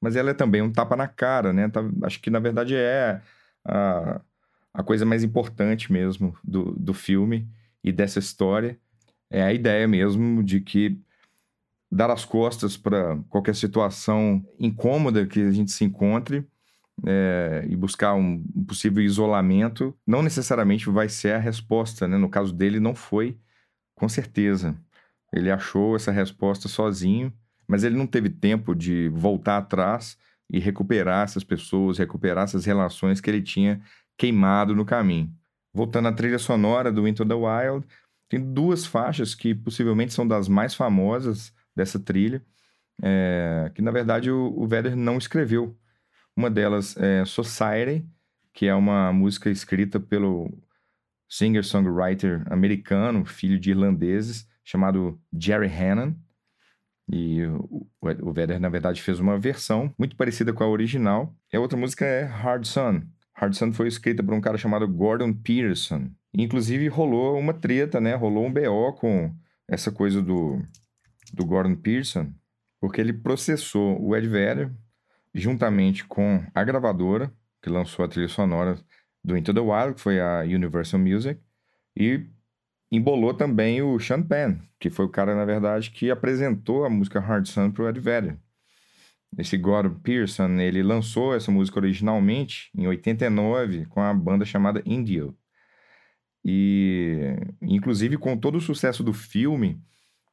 mas 0.02 0.16
ela 0.16 0.32
é 0.32 0.34
também 0.34 0.62
um 0.62 0.72
tapa 0.72 0.96
na 0.96 1.08
cara, 1.08 1.54
né? 1.54 1.70
Tá, 1.70 1.82
acho 2.04 2.20
que, 2.20 2.30
na 2.32 2.40
verdade, 2.40 2.76
é 2.76 3.22
a, 3.66 4.22
a 4.74 4.84
coisa 4.84 5.06
mais 5.06 5.24
importante 5.24 5.92
mesmo 5.92 6.38
do, 6.44 6.74
do 6.74 6.94
filme 6.94 7.48
e 7.84 7.92
dessa 7.92 8.20
história. 8.20 8.80
É 9.30 9.44
a 9.44 9.54
ideia 9.54 9.88
mesmo 9.88 10.44
de 10.44 10.60
que 10.60 11.00
dar 11.92 12.12
as 12.12 12.24
costas 12.24 12.78
para 12.78 13.18
qualquer 13.30 13.56
situação 13.56 14.46
incômoda 14.60 15.26
que 15.26 15.42
a 15.42 15.52
gente 15.52 15.72
se 15.72 15.84
encontre 15.84 16.46
é, 17.06 17.66
e 17.68 17.76
buscar 17.76 18.14
um, 18.14 18.44
possível 18.68 19.04
isolamento, 19.04 19.96
não 20.06 20.22
necessariamente 20.22 20.90
vai 20.90 21.10
ser 21.10 21.34
a 21.34 21.40
resposta, 21.40 22.08
né? 22.08 22.18
No 22.18 22.30
caso 22.30 22.54
dele, 22.54 22.80
não 22.80 22.94
foi, 22.94 23.38
com 23.96 24.10
certeza. 24.10 24.76
Ele 25.32 25.50
achou 25.50 25.96
essa 25.96 26.12
resposta 26.12 26.68
sozinho, 26.68 27.34
mas 27.68 27.84
ele 27.84 27.96
não 27.96 28.08
teve 28.08 28.30
tempo 28.30 28.76
de 28.76 29.10
voltar 29.10 29.58
atrás 29.58 30.18
e 30.50 30.60
recuperar 30.60 31.24
essas 31.24 31.44
pessoas, 31.44 31.98
recuperar 31.98 32.46
essas 32.46 32.66
relações 32.66 33.22
que 33.22 33.30
ele 33.30 33.42
tinha 33.42 33.82
queimado 34.18 34.76
no 34.76 34.86
caminho. 34.86 35.34
Voltando 35.74 36.08
à 36.08 36.12
trilha 36.12 36.40
sonora 36.40 36.92
do 36.92 37.08
Into 37.08 37.26
the 37.26 37.34
Wild, 37.34 37.86
tem 38.28 38.40
duas 38.40 38.86
faixas 38.86 39.34
que 39.34 39.54
possivelmente 39.56 40.14
são 40.14 40.28
das 40.28 40.48
mais 40.48 40.76
famosas 40.76 41.54
dessa 41.76 42.00
trilha, 42.00 42.44
é, 43.02 43.72
que 43.74 43.82
na 43.82 43.92
verdade 43.92 44.30
o, 44.30 44.54
o 44.58 44.68
Vedder 44.68 44.96
não 44.96 45.18
escreveu. 45.18 45.78
Uma 46.36 46.50
delas 46.50 46.98
é 46.98 47.24
Society, 47.26 48.06
que 48.54 48.68
é 48.68 48.76
uma 48.76 49.12
música 49.14 49.50
escrita 49.50 50.00
pelo 50.00 50.52
singer-songwriter 51.28 52.44
americano, 52.52 53.26
filho 53.26 53.60
de 53.60 53.70
irlandeses, 53.70 54.48
chamado 54.64 55.20
Jerry 55.34 55.68
Hannon. 55.68 56.14
E 57.12 57.44
o, 57.46 57.88
o 58.22 58.32
Vedder, 58.32 58.60
na 58.60 58.70
verdade, 58.70 59.02
fez 59.02 59.20
uma 59.20 59.38
versão 59.38 59.94
muito 59.98 60.16
parecida 60.16 60.54
com 60.54 60.64
a 60.64 60.70
original. 60.70 61.34
E 61.52 61.58
a 61.58 61.60
outra 61.60 61.78
música 61.78 62.06
é 62.06 62.24
Hard 62.24 62.66
Sun. 62.66 63.02
Hard 63.34 63.54
Sun 63.54 63.74
foi 63.74 63.88
escrita 63.88 64.22
por 64.22 64.34
um 64.34 64.42
cara 64.42 64.58
chamado 64.58 64.88
Gordon 64.88 65.34
Peterson. 65.34 66.10
Inclusive, 66.34 66.88
rolou 66.88 67.38
uma 67.40 67.54
treta, 67.54 68.00
né? 68.00 68.14
Rolou 68.16 68.46
um 68.46 68.54
BO 68.54 68.94
com 68.94 69.34
essa 69.68 69.92
coisa 69.92 70.22
do, 70.22 70.62
do 71.34 71.46
Gordon 71.46 71.76
Peterson, 71.76 72.32
porque 72.80 73.02
ele 73.02 73.14
processou 73.14 74.00
o 74.02 74.16
Ed 74.16 74.28
Vedder 74.28 74.72
juntamente 75.34 76.06
com 76.06 76.44
a 76.54 76.64
gravadora, 76.64 77.32
que 77.62 77.70
lançou 77.70 78.04
a 78.04 78.08
trilha 78.08 78.28
sonora 78.28 78.80
do 79.24 79.38
Into 79.38 79.54
the 79.54 79.60
Wild, 79.60 79.96
que 79.96 80.02
foi 80.02 80.20
a 80.20 80.42
Universal 80.42 81.00
Music, 81.00 81.40
e 81.96 82.26
embolou 82.92 83.34
também 83.34 83.82
o 83.82 84.00
Sean 84.00 84.22
Penn, 84.22 84.58
que 84.80 84.90
foi 84.90 85.06
o 85.06 85.10
cara, 85.10 85.36
na 85.36 85.46
verdade, 85.46 85.92
que 85.92 86.10
apresentou 86.10 86.86
a 86.86 86.90
música 86.90 87.20
Hard 87.20 87.46
Sun 87.46 87.72
para 87.72 87.84
o 87.84 87.90
Ed 87.90 88.00
Vedder. 88.00 88.38
Esse 89.38 89.58
Gordon 89.58 89.96
Pearson, 90.00 90.60
ele 90.60 90.82
lançou 90.82 91.36
essa 91.36 91.52
música 91.52 91.80
originalmente 91.80 92.72
em 92.76 92.88
89 92.88 93.86
com 93.86 94.02
a 94.02 94.14
banda 94.14 94.44
chamada 94.44 94.82
Indio. 94.86 95.38
E, 96.44 97.36
inclusive, 97.62 98.18
com 98.18 98.36
todo 98.36 98.58
o 98.58 98.62
sucesso 98.62 99.04
do 99.04 99.14
filme, 99.14 99.80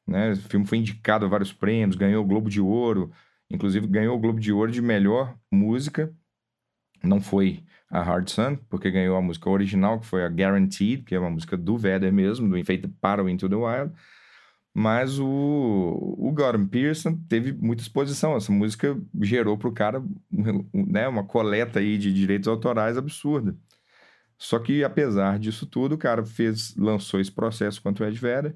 né, 0.07 0.33
o 0.33 0.37
filme 0.37 0.67
foi 0.67 0.79
indicado 0.79 1.27
a 1.27 1.29
vários 1.29 1.53
prêmios, 1.53 1.97
ganhou 1.97 2.25
o 2.25 2.27
Globo 2.27 2.49
de 2.49 2.61
Ouro, 2.61 3.13
Inclusive 3.51 3.87
ganhou 3.87 4.17
o 4.17 4.21
Globo 4.21 4.41
de 4.41 4.53
Ouro 4.53 4.71
de 4.73 4.83
melhor 4.83 5.37
música. 5.51 6.13
Não 7.03 7.21
foi 7.21 7.63
a 7.91 8.03
Hard 8.03 8.29
Sun, 8.29 8.57
porque 8.69 8.91
ganhou 8.91 9.17
a 9.17 9.23
música 9.23 9.49
original, 9.49 10.01
que 10.01 10.07
foi 10.07 10.25
a 10.25 10.29
Guaranteed, 10.29 11.03
que 11.05 11.15
é 11.15 11.19
uma 11.19 11.31
música 11.31 11.57
do 11.57 11.79
Vedder 11.79 12.13
mesmo, 12.13 12.49
do 12.49 12.65
feita 12.65 12.91
para 13.01 13.23
o 13.23 13.29
Into 13.29 13.49
the 13.49 13.55
Wild. 13.55 13.93
Mas 14.75 15.19
o, 15.19 15.27
o 16.19 16.31
Gordon 16.33 16.67
Pearson 16.67 17.17
teve 17.29 17.53
muita 17.53 17.83
exposição. 17.83 18.37
Essa 18.37 18.53
música 18.53 18.95
gerou 19.23 19.57
para 19.57 19.69
o 19.69 19.73
cara 19.73 20.05
né, 20.31 21.09
uma 21.09 21.25
coleta 21.25 21.79
aí 21.79 21.97
de 21.97 22.13
direitos 22.13 22.47
autorais 22.47 22.99
absurda. 22.99 23.57
Só 24.37 24.59
que, 24.59 24.85
apesar 24.85 25.39
disso 25.39 25.67
tudo, 25.67 25.95
o 25.95 25.99
cara 25.99 26.25
fez, 26.27 26.77
lançou 26.77 27.21
esse 27.21 27.33
processo 27.33 27.81
contra 27.81 28.05
o 28.05 28.09
Ed 28.09 28.19
Vedder 28.19 28.55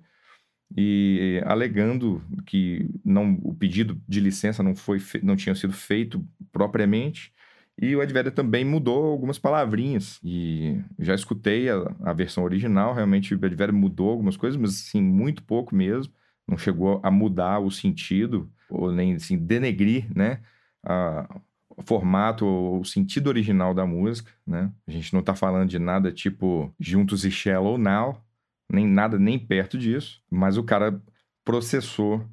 e 0.76 1.42
alegando 1.46 2.22
que 2.46 2.88
não, 3.04 3.38
o 3.42 3.54
pedido 3.54 4.00
de 4.06 4.20
licença 4.20 4.62
não, 4.62 4.74
foi, 4.74 4.98
não 5.22 5.36
tinha 5.36 5.54
sido 5.54 5.72
feito 5.72 6.24
propriamente. 6.52 7.32
E 7.80 7.96
o 7.96 8.02
Advéria 8.02 8.30
também 8.30 8.62
mudou 8.62 9.06
algumas 9.06 9.38
palavrinhas. 9.38 10.20
E 10.22 10.78
já 10.98 11.14
escutei 11.14 11.70
a, 11.70 11.76
a 12.02 12.12
versão 12.12 12.44
original, 12.44 12.92
realmente 12.92 13.34
o 13.34 13.44
Advéria 13.44 13.72
mudou 13.72 14.10
algumas 14.10 14.36
coisas, 14.36 14.60
mas 14.60 14.72
assim, 14.72 15.00
muito 15.00 15.42
pouco 15.42 15.74
mesmo. 15.74 16.12
Não 16.46 16.58
chegou 16.58 17.00
a 17.02 17.10
mudar 17.10 17.58
o 17.58 17.70
sentido, 17.70 18.50
ou 18.68 18.92
nem 18.92 19.14
assim, 19.14 19.38
denegrir, 19.38 20.06
né? 20.14 20.40
A, 20.84 21.40
o 21.74 21.82
formato, 21.82 22.46
o 22.46 22.84
sentido 22.84 23.28
original 23.28 23.72
da 23.72 23.86
música, 23.86 24.30
né? 24.46 24.70
A 24.86 24.90
gente 24.90 25.14
não 25.14 25.22
tá 25.22 25.34
falando 25.34 25.70
de 25.70 25.78
nada 25.78 26.12
tipo 26.12 26.74
Juntos 26.78 27.24
e 27.24 27.30
Shallow 27.30 27.78
Now, 27.78 28.22
nem 28.70 28.86
nada 28.86 29.18
nem 29.18 29.38
perto 29.38 29.78
disso, 29.78 30.22
mas 30.30 30.58
o 30.58 30.62
cara 30.62 31.00
processou 31.42 32.26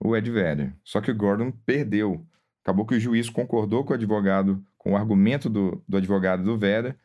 o 0.00 0.16
Ed 0.16 0.28
Vedder. 0.28 0.74
Só 0.82 1.00
que 1.00 1.10
o 1.10 1.16
Gordon 1.16 1.52
perdeu. 1.64 2.26
Acabou 2.64 2.84
que 2.84 2.96
o 2.96 3.00
juiz 3.00 3.30
concordou 3.30 3.84
com 3.84 3.92
o 3.92 3.94
advogado, 3.94 4.62
com 4.78 4.92
o 4.92 4.96
argumento 4.96 5.50
do, 5.50 5.82
do 5.86 5.96
advogado 5.96 6.42
do 6.42 6.56
Vedder, 6.56 6.96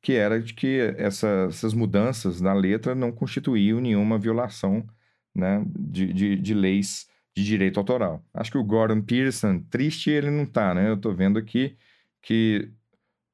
que 0.00 0.12
era 0.12 0.40
de 0.40 0.52
que 0.52 0.94
essa, 0.98 1.46
essas 1.48 1.72
mudanças 1.72 2.40
na 2.40 2.52
letra 2.52 2.94
não 2.94 3.10
constituíam 3.10 3.80
nenhuma 3.80 4.18
violação 4.18 4.86
né, 5.34 5.64
de, 5.66 6.12
de, 6.12 6.36
de, 6.36 6.54
leis 6.54 7.08
de 7.34 7.44
direito 7.44 7.78
autoral. 7.78 8.22
Acho 8.34 8.50
que 8.50 8.58
o 8.58 8.64
Gordon 8.64 9.00
Pearson, 9.00 9.60
triste 9.70 10.10
ele 10.10 10.30
não 10.30 10.44
tá, 10.44 10.74
né? 10.74 10.90
Eu 10.90 10.96
tô 10.96 11.14
vendo 11.14 11.38
aqui 11.38 11.76
que 12.20 12.70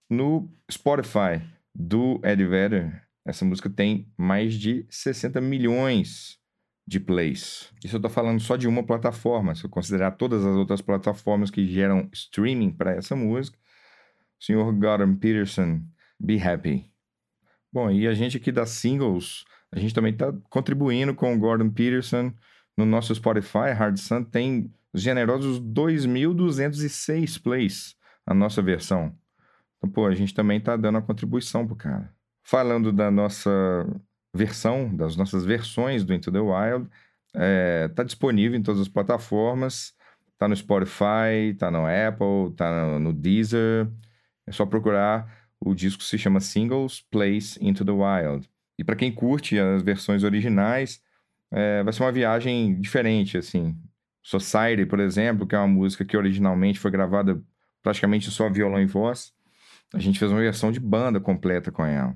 no 0.09 0.49
Spotify 0.71 1.43
do 1.75 2.21
Ed 2.25 2.45
Vedder, 2.45 3.03
essa 3.27 3.45
música 3.45 3.69
tem 3.69 4.11
mais 4.17 4.55
de 4.55 4.87
60 4.89 5.41
milhões 5.41 6.39
de 6.87 6.99
plays. 6.99 7.71
Isso 7.85 7.97
eu 7.97 8.01
tô 8.01 8.09
falando 8.09 8.41
só 8.41 8.57
de 8.57 8.67
uma 8.67 8.83
plataforma. 8.83 9.55
Se 9.55 9.65
eu 9.65 9.71
considerar 9.71 10.13
todas 10.13 10.45
as 10.45 10.57
outras 10.57 10.81
plataformas 10.81 11.51
que 11.51 11.67
geram 11.67 12.09
streaming 12.13 12.71
para 12.73 12.93
essa 12.93 13.15
música, 13.15 13.59
senhor 14.39 14.73
Gordon 14.73 15.17
Peterson, 15.17 15.83
be 16.19 16.41
happy. 16.41 16.91
Bom, 17.73 17.91
e 17.91 18.07
a 18.07 18.15
gente 18.15 18.37
aqui 18.37 18.51
das 18.51 18.71
singles, 18.71 19.45
a 19.71 19.79
gente 19.79 19.95
também 19.95 20.13
está 20.13 20.33
contribuindo 20.49 21.15
com 21.15 21.35
o 21.35 21.39
Gordon 21.39 21.71
Peterson 21.71 22.33
no 22.77 22.87
nosso 22.87 23.15
Spotify. 23.15 23.73
Hard 23.77 23.99
Sun 23.99 24.25
tem 24.25 24.73
generosos 24.95 25.61
2.206 25.61 27.43
plays 27.43 27.95
a 28.27 28.35
nossa 28.35 28.63
versão. 28.63 29.15
Então, 29.77 29.91
pô, 29.91 30.07
a 30.07 30.15
gente 30.15 30.35
também 30.35 30.59
está 30.59 30.77
dando 30.77 30.99
a 30.99 31.03
contribuição 31.03 31.67
pro 31.67 31.77
cara. 31.77 32.13
Falando 32.43 32.93
da 32.93 33.11
nossa 33.11 33.51
versão, 34.35 34.95
das 34.95 35.17
nossas 35.17 35.45
versões 35.45 36.05
do 36.05 36.15
Into 36.15 36.33
the 36.33 36.41
Wild, 36.41 36.89
é, 37.35 37.89
tá 37.89 38.03
disponível 38.03 38.59
em 38.59 38.63
todas 38.63 38.81
as 38.81 38.89
plataformas 38.89 39.95
tá 40.39 40.47
no 40.47 40.57
Spotify, 40.57 41.53
tá 41.59 41.71
no 41.71 41.85
Apple, 41.85 42.55
tá 42.57 42.99
no 42.99 43.13
Deezer. 43.13 43.89
É 44.49 44.53
só 44.53 44.65
procurar. 44.65 45.47
O 45.61 45.75
disco 45.75 46.03
se 46.03 46.17
chama 46.17 46.41
Singles 46.41 47.01
Place 47.11 47.59
into 47.61 47.85
the 47.85 47.93
Wild. 47.93 48.49
E 48.79 48.85
para 48.85 48.97
quem 48.97 49.13
curte 49.13 49.59
as 49.59 49.83
versões 49.83 50.23
originais, 50.23 51.03
é, 51.51 51.83
vai 51.83 51.93
ser 51.93 52.03
uma 52.03 52.13
viagem 52.13 52.81
diferente, 52.81 53.37
assim. 53.37 53.77
Society, 54.23 54.87
por 54.87 55.01
exemplo, 55.01 55.47
que 55.47 55.55
é 55.55 55.59
uma 55.59 55.67
música 55.67 56.05
que 56.05 56.17
originalmente 56.17 56.79
foi 56.79 56.91
gravada 56.91 57.43
praticamente 57.83 58.31
só 58.31 58.49
violão 58.49 58.81
e 58.81 58.87
voz, 58.87 59.33
a 59.95 59.99
gente 59.99 60.19
fez 60.19 60.31
uma 60.31 60.41
versão 60.41 60.71
de 60.71 60.81
banda 60.81 61.19
completa 61.19 61.73
com 61.73 61.85
ela. 61.85 62.15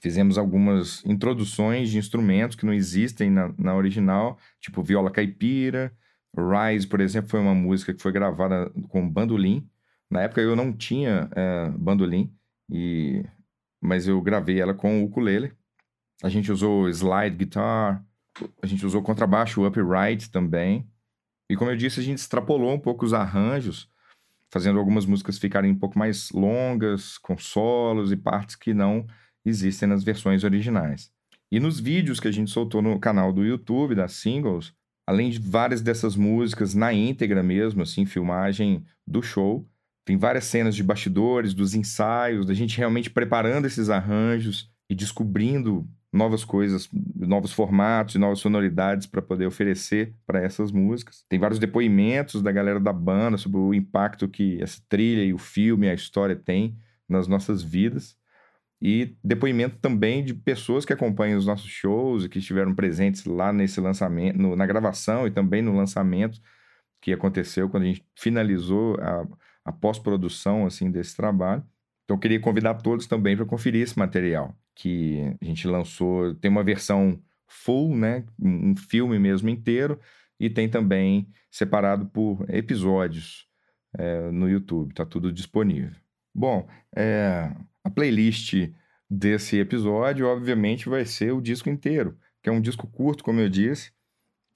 Fizemos 0.00 0.36
algumas 0.36 1.04
introduções 1.04 1.90
de 1.90 1.98
instrumentos 1.98 2.56
que 2.56 2.66
não 2.66 2.72
existem 2.72 3.30
na, 3.30 3.52
na 3.58 3.74
original, 3.74 4.38
tipo 4.60 4.82
viola 4.82 5.10
caipira. 5.10 5.92
Rise, 6.36 6.86
por 6.86 7.00
exemplo, 7.00 7.30
foi 7.30 7.40
uma 7.40 7.54
música 7.54 7.94
que 7.94 8.02
foi 8.02 8.12
gravada 8.12 8.70
com 8.88 9.08
bandolim. 9.08 9.66
Na 10.10 10.22
época 10.22 10.40
eu 10.40 10.54
não 10.54 10.72
tinha 10.72 11.28
é, 11.34 11.70
bandolim, 11.70 12.32
e... 12.70 13.24
mas 13.82 14.06
eu 14.06 14.20
gravei 14.20 14.60
ela 14.60 14.74
com 14.74 15.02
o 15.02 15.04
ukulele. 15.04 15.52
A 16.22 16.28
gente 16.28 16.52
usou 16.52 16.88
slide 16.88 17.36
guitar, 17.36 18.04
a 18.62 18.66
gente 18.66 18.84
usou 18.84 19.02
contrabaixo 19.02 19.66
upright 19.66 20.30
também. 20.30 20.88
E 21.50 21.56
como 21.56 21.70
eu 21.70 21.76
disse, 21.76 22.00
a 22.00 22.02
gente 22.02 22.18
extrapolou 22.18 22.72
um 22.72 22.78
pouco 22.78 23.04
os 23.04 23.12
arranjos, 23.12 23.88
fazendo 24.52 24.78
algumas 24.78 25.04
músicas 25.04 25.38
ficarem 25.38 25.72
um 25.72 25.78
pouco 25.78 25.98
mais 25.98 26.30
longas, 26.30 27.18
com 27.18 27.36
solos 27.36 28.12
e 28.12 28.16
partes 28.16 28.56
que 28.56 28.72
não 28.72 29.06
existem 29.44 29.88
nas 29.88 30.02
versões 30.02 30.44
originais. 30.44 31.12
E 31.52 31.60
nos 31.60 31.78
vídeos 31.78 32.18
que 32.18 32.28
a 32.28 32.32
gente 32.32 32.50
soltou 32.50 32.80
no 32.80 32.98
canal 32.98 33.32
do 33.32 33.44
YouTube, 33.44 33.94
das 33.94 34.12
singles, 34.12 34.72
além 35.06 35.30
de 35.30 35.38
várias 35.38 35.82
dessas 35.82 36.16
músicas 36.16 36.74
na 36.74 36.92
íntegra 36.92 37.42
mesmo, 37.42 37.82
assim, 37.82 38.06
filmagem 38.06 38.84
do 39.06 39.22
show, 39.22 39.68
tem 40.04 40.16
várias 40.16 40.44
cenas 40.44 40.76
de 40.76 40.82
bastidores, 40.82 41.54
dos 41.54 41.74
ensaios, 41.74 42.46
da 42.46 42.54
gente 42.54 42.76
realmente 42.76 43.10
preparando 43.10 43.66
esses 43.66 43.88
arranjos 43.88 44.70
e 44.88 44.94
descobrindo 44.94 45.88
novas 46.14 46.44
coisas, 46.44 46.88
novos 47.16 47.52
formatos 47.52 48.14
novas 48.14 48.38
sonoridades 48.38 49.06
para 49.06 49.20
poder 49.20 49.46
oferecer 49.46 50.14
para 50.24 50.40
essas 50.40 50.70
músicas. 50.70 51.24
Tem 51.28 51.40
vários 51.40 51.58
depoimentos 51.58 52.40
da 52.40 52.52
galera 52.52 52.78
da 52.78 52.92
banda 52.92 53.36
sobre 53.36 53.58
o 53.58 53.74
impacto 53.74 54.28
que 54.28 54.62
essa 54.62 54.80
trilha 54.88 55.24
e 55.24 55.34
o 55.34 55.38
filme, 55.38 55.88
a 55.88 55.94
história 55.94 56.36
tem 56.36 56.78
nas 57.08 57.26
nossas 57.26 57.62
vidas. 57.62 58.16
E 58.80 59.16
depoimento 59.24 59.78
também 59.80 60.24
de 60.24 60.34
pessoas 60.34 60.84
que 60.84 60.92
acompanham 60.92 61.38
os 61.38 61.46
nossos 61.46 61.70
shows 61.70 62.24
e 62.24 62.28
que 62.28 62.38
estiveram 62.38 62.74
presentes 62.74 63.24
lá 63.24 63.52
nesse 63.52 63.80
lançamento, 63.80 64.38
no, 64.38 64.54
na 64.54 64.66
gravação 64.66 65.26
e 65.26 65.30
também 65.30 65.62
no 65.62 65.74
lançamento 65.74 66.38
que 67.00 67.12
aconteceu 67.12 67.68
quando 67.68 67.84
a 67.84 67.86
gente 67.86 68.06
finalizou 68.14 68.96
a, 69.00 69.26
a 69.64 69.72
pós-produção 69.72 70.66
assim 70.66 70.90
desse 70.90 71.16
trabalho. 71.16 71.64
Então, 72.04 72.16
eu 72.16 72.20
queria 72.20 72.40
convidar 72.40 72.74
todos 72.74 73.06
também 73.06 73.36
para 73.36 73.46
conferir 73.46 73.82
esse 73.82 73.98
material 73.98 74.54
que 74.74 75.36
a 75.40 75.44
gente 75.44 75.66
lançou. 75.66 76.34
Tem 76.34 76.50
uma 76.50 76.62
versão 76.62 77.18
full, 77.46 77.96
né? 77.96 78.24
Um 78.38 78.76
filme 78.76 79.18
mesmo 79.18 79.48
inteiro, 79.48 79.98
e 80.38 80.50
tem 80.50 80.68
também 80.68 81.28
separado 81.50 82.06
por 82.06 82.44
episódios 82.48 83.46
é, 83.96 84.30
no 84.30 84.48
YouTube. 84.48 84.90
Está 84.90 85.06
tudo 85.06 85.32
disponível. 85.32 85.96
Bom, 86.34 86.68
é, 86.94 87.50
a 87.82 87.90
playlist 87.90 88.54
desse 89.08 89.58
episódio, 89.58 90.26
obviamente, 90.26 90.88
vai 90.88 91.04
ser 91.04 91.32
o 91.32 91.40
disco 91.40 91.70
inteiro, 91.70 92.18
que 92.42 92.48
é 92.48 92.52
um 92.52 92.60
disco 92.60 92.86
curto, 92.86 93.22
como 93.22 93.40
eu 93.40 93.48
disse, 93.48 93.92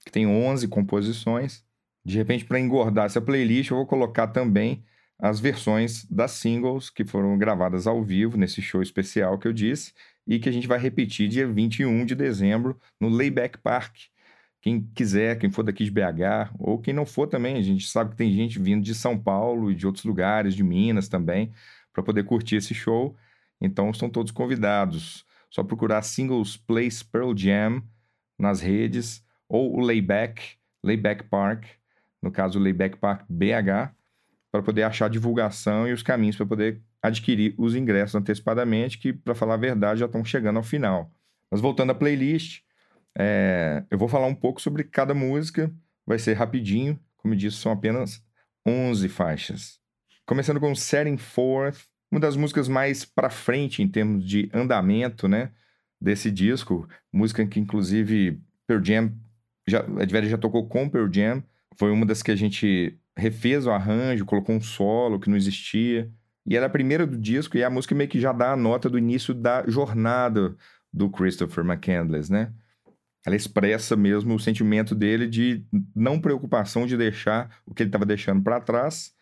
que 0.05 0.11
tem 0.11 0.27
11 0.27 0.67
composições. 0.67 1.63
De 2.03 2.17
repente, 2.17 2.45
para 2.45 2.59
engordar 2.59 3.05
essa 3.05 3.21
playlist, 3.21 3.71
eu 3.71 3.77
vou 3.77 3.85
colocar 3.85 4.27
também 4.27 4.83
as 5.19 5.39
versões 5.39 6.05
das 6.05 6.31
singles 6.31 6.89
que 6.89 7.03
foram 7.03 7.37
gravadas 7.37 7.85
ao 7.85 8.01
vivo 8.01 8.37
nesse 8.37 8.61
show 8.61 8.81
especial 8.81 9.37
que 9.37 9.47
eu 9.47 9.53
disse 9.53 9.93
e 10.25 10.39
que 10.39 10.47
a 10.47 10.51
gente 10.51 10.67
vai 10.67 10.79
repetir 10.79 11.27
dia 11.27 11.45
21 11.45 12.05
de 12.05 12.15
dezembro 12.15 12.79
no 12.99 13.09
Layback 13.09 13.57
Park. 13.57 13.95
Quem 14.61 14.81
quiser, 14.95 15.37
quem 15.37 15.49
for 15.49 15.63
daqui 15.63 15.83
de 15.83 15.91
BH, 15.91 16.53
ou 16.57 16.79
quem 16.79 16.93
não 16.93 17.05
for 17.05 17.27
também, 17.27 17.57
a 17.57 17.61
gente 17.61 17.87
sabe 17.87 18.11
que 18.11 18.17
tem 18.17 18.31
gente 18.31 18.59
vindo 18.59 18.83
de 18.83 18.95
São 18.95 19.17
Paulo 19.17 19.71
e 19.71 19.75
de 19.75 19.85
outros 19.85 20.05
lugares, 20.05 20.55
de 20.55 20.63
Minas 20.63 21.09
também, 21.09 21.51
para 21.91 22.03
poder 22.03 22.23
curtir 22.23 22.55
esse 22.55 22.73
show. 22.73 23.15
Então 23.59 23.89
estão 23.89 24.09
todos 24.09 24.31
convidados. 24.31 25.25
Só 25.49 25.63
procurar 25.63 26.01
Singles 26.01 26.55
Place 26.55 27.03
Pearl 27.03 27.35
Jam 27.35 27.83
nas 28.37 28.61
redes, 28.61 29.25
ou 29.49 29.75
o 29.75 29.81
Layback, 29.81 30.55
Layback 30.83 31.23
Park, 31.25 31.65
no 32.21 32.31
caso 32.31 32.59
o 32.59 32.61
Layback 32.61 32.97
Park 32.97 33.25
BH, 33.27 33.93
para 34.51 34.63
poder 34.63 34.83
achar 34.83 35.09
divulgação 35.09 35.87
e 35.87 35.93
os 35.93 36.01
caminhos 36.01 36.35
para 36.35 36.45
poder 36.45 36.81
adquirir 37.01 37.53
os 37.57 37.75
ingressos 37.75 38.15
antecipadamente, 38.15 38.97
que, 38.97 39.13
para 39.13 39.35
falar 39.35 39.53
a 39.55 39.57
verdade, 39.57 39.99
já 39.99 40.05
estão 40.05 40.23
chegando 40.25 40.57
ao 40.57 40.63
final. 40.63 41.11
Mas 41.51 41.61
voltando 41.61 41.91
à 41.91 41.95
playlist, 41.95 42.61
é, 43.17 43.83
eu 43.89 43.97
vou 43.97 44.07
falar 44.07 44.27
um 44.27 44.35
pouco 44.35 44.61
sobre 44.61 44.83
cada 44.83 45.13
música, 45.13 45.71
vai 46.05 46.19
ser 46.19 46.33
rapidinho, 46.33 46.99
como 47.17 47.35
disse, 47.35 47.57
são 47.57 47.71
apenas 47.71 48.23
11 48.65 49.07
faixas. 49.09 49.79
Começando 50.25 50.59
com 50.59 50.73
Setting 50.75 51.17
Forth, 51.17 51.79
uma 52.11 52.19
das 52.19 52.35
músicas 52.35 52.67
mais 52.67 53.05
para 53.05 53.29
frente 53.29 53.81
em 53.81 53.87
termos 53.87 54.25
de 54.25 54.49
andamento, 54.53 55.27
né, 55.27 55.51
desse 56.01 56.31
disco, 56.31 56.87
música 57.11 57.45
que 57.45 57.59
inclusive 57.59 58.41
Pearl 58.65 58.83
Jam, 58.83 59.13
já, 59.67 59.81
a 59.81 60.25
já 60.25 60.37
tocou 60.37 60.67
com 60.67 60.89
Pearl 60.89 61.11
Jam, 61.11 61.43
foi 61.75 61.91
uma 61.91 62.05
das 62.05 62.23
que 62.23 62.31
a 62.31 62.35
gente 62.35 62.97
refez 63.19 63.65
o 63.67 63.71
arranjo, 63.71 64.25
colocou 64.25 64.55
um 64.55 64.61
solo 64.61 65.19
que 65.19 65.29
não 65.29 65.37
existia. 65.37 66.11
E 66.45 66.55
ela 66.55 66.65
é 66.65 66.67
a 66.67 66.71
primeira 66.71 67.05
do 67.05 67.17
disco 67.17 67.57
e 67.57 67.63
a 67.63 67.69
música 67.69 67.93
meio 67.93 68.09
que 68.09 68.19
já 68.19 68.31
dá 68.31 68.53
a 68.53 68.57
nota 68.57 68.89
do 68.89 68.97
início 68.97 69.33
da 69.33 69.63
jornada 69.67 70.55
do 70.91 71.09
Christopher 71.09 71.63
McCandless, 71.63 72.31
né? 72.31 72.51
Ela 73.25 73.35
expressa 73.35 73.95
mesmo 73.95 74.33
o 74.33 74.39
sentimento 74.39 74.95
dele 74.95 75.27
de 75.27 75.63
não 75.95 76.19
preocupação 76.19 76.87
de 76.87 76.97
deixar 76.97 77.61
o 77.65 77.73
que 77.73 77.83
ele 77.83 77.89
estava 77.89 78.05
deixando 78.05 78.41
para 78.41 78.61
trás, 78.61 79.13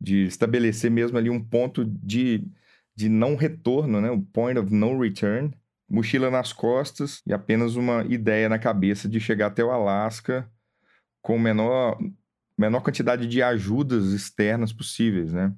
de 0.00 0.24
estabelecer 0.24 0.90
mesmo 0.90 1.18
ali 1.18 1.30
um 1.30 1.42
ponto 1.42 1.84
de, 1.84 2.46
de 2.94 3.08
não 3.08 3.34
retorno, 3.34 4.00
né? 4.00 4.10
O 4.10 4.20
point 4.20 4.58
of 4.58 4.72
no 4.72 5.00
return. 5.00 5.52
Mochila 5.88 6.30
nas 6.30 6.52
costas 6.52 7.20
e 7.26 7.32
apenas 7.32 7.74
uma 7.74 8.04
ideia 8.04 8.48
na 8.48 8.60
cabeça 8.60 9.08
de 9.08 9.18
chegar 9.18 9.48
até 9.48 9.64
o 9.64 9.72
Alasca 9.72 10.48
com 11.20 11.36
menor 11.36 11.98
menor 12.60 12.82
quantidade 12.82 13.26
de 13.26 13.42
ajudas 13.42 14.12
externas 14.12 14.70
possíveis, 14.70 15.32
né? 15.32 15.54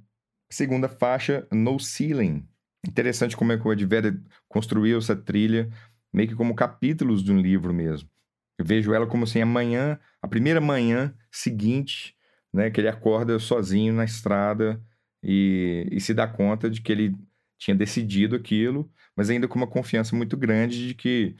Segunda 0.48 0.88
faixa, 0.88 1.46
No 1.50 1.80
Ceiling. 1.80 2.46
Interessante 2.86 3.36
como 3.36 3.50
é 3.50 3.58
que 3.58 3.66
o 3.66 3.72
Ed 3.72 3.84
Vedder 3.84 4.20
construiu 4.48 4.98
essa 4.98 5.16
trilha, 5.16 5.68
meio 6.12 6.28
que 6.28 6.36
como 6.36 6.54
capítulos 6.54 7.24
de 7.24 7.32
um 7.32 7.40
livro 7.40 7.74
mesmo. 7.74 8.08
Eu 8.56 8.64
vejo 8.64 8.94
ela 8.94 9.06
como 9.06 9.24
assim, 9.24 9.40
amanhã, 9.40 9.98
a 10.20 10.28
primeira 10.28 10.60
manhã 10.60 11.12
seguinte, 11.30 12.14
né, 12.52 12.70
que 12.70 12.80
ele 12.80 12.88
acorda 12.88 13.36
sozinho 13.38 13.92
na 13.94 14.04
estrada 14.04 14.80
e, 15.24 15.88
e 15.90 16.00
se 16.00 16.14
dá 16.14 16.28
conta 16.28 16.70
de 16.70 16.80
que 16.80 16.92
ele 16.92 17.16
tinha 17.58 17.74
decidido 17.74 18.36
aquilo, 18.36 18.88
mas 19.16 19.28
ainda 19.28 19.48
com 19.48 19.56
uma 19.56 19.66
confiança 19.66 20.14
muito 20.14 20.36
grande 20.36 20.88
de 20.88 20.94
que 20.94 21.34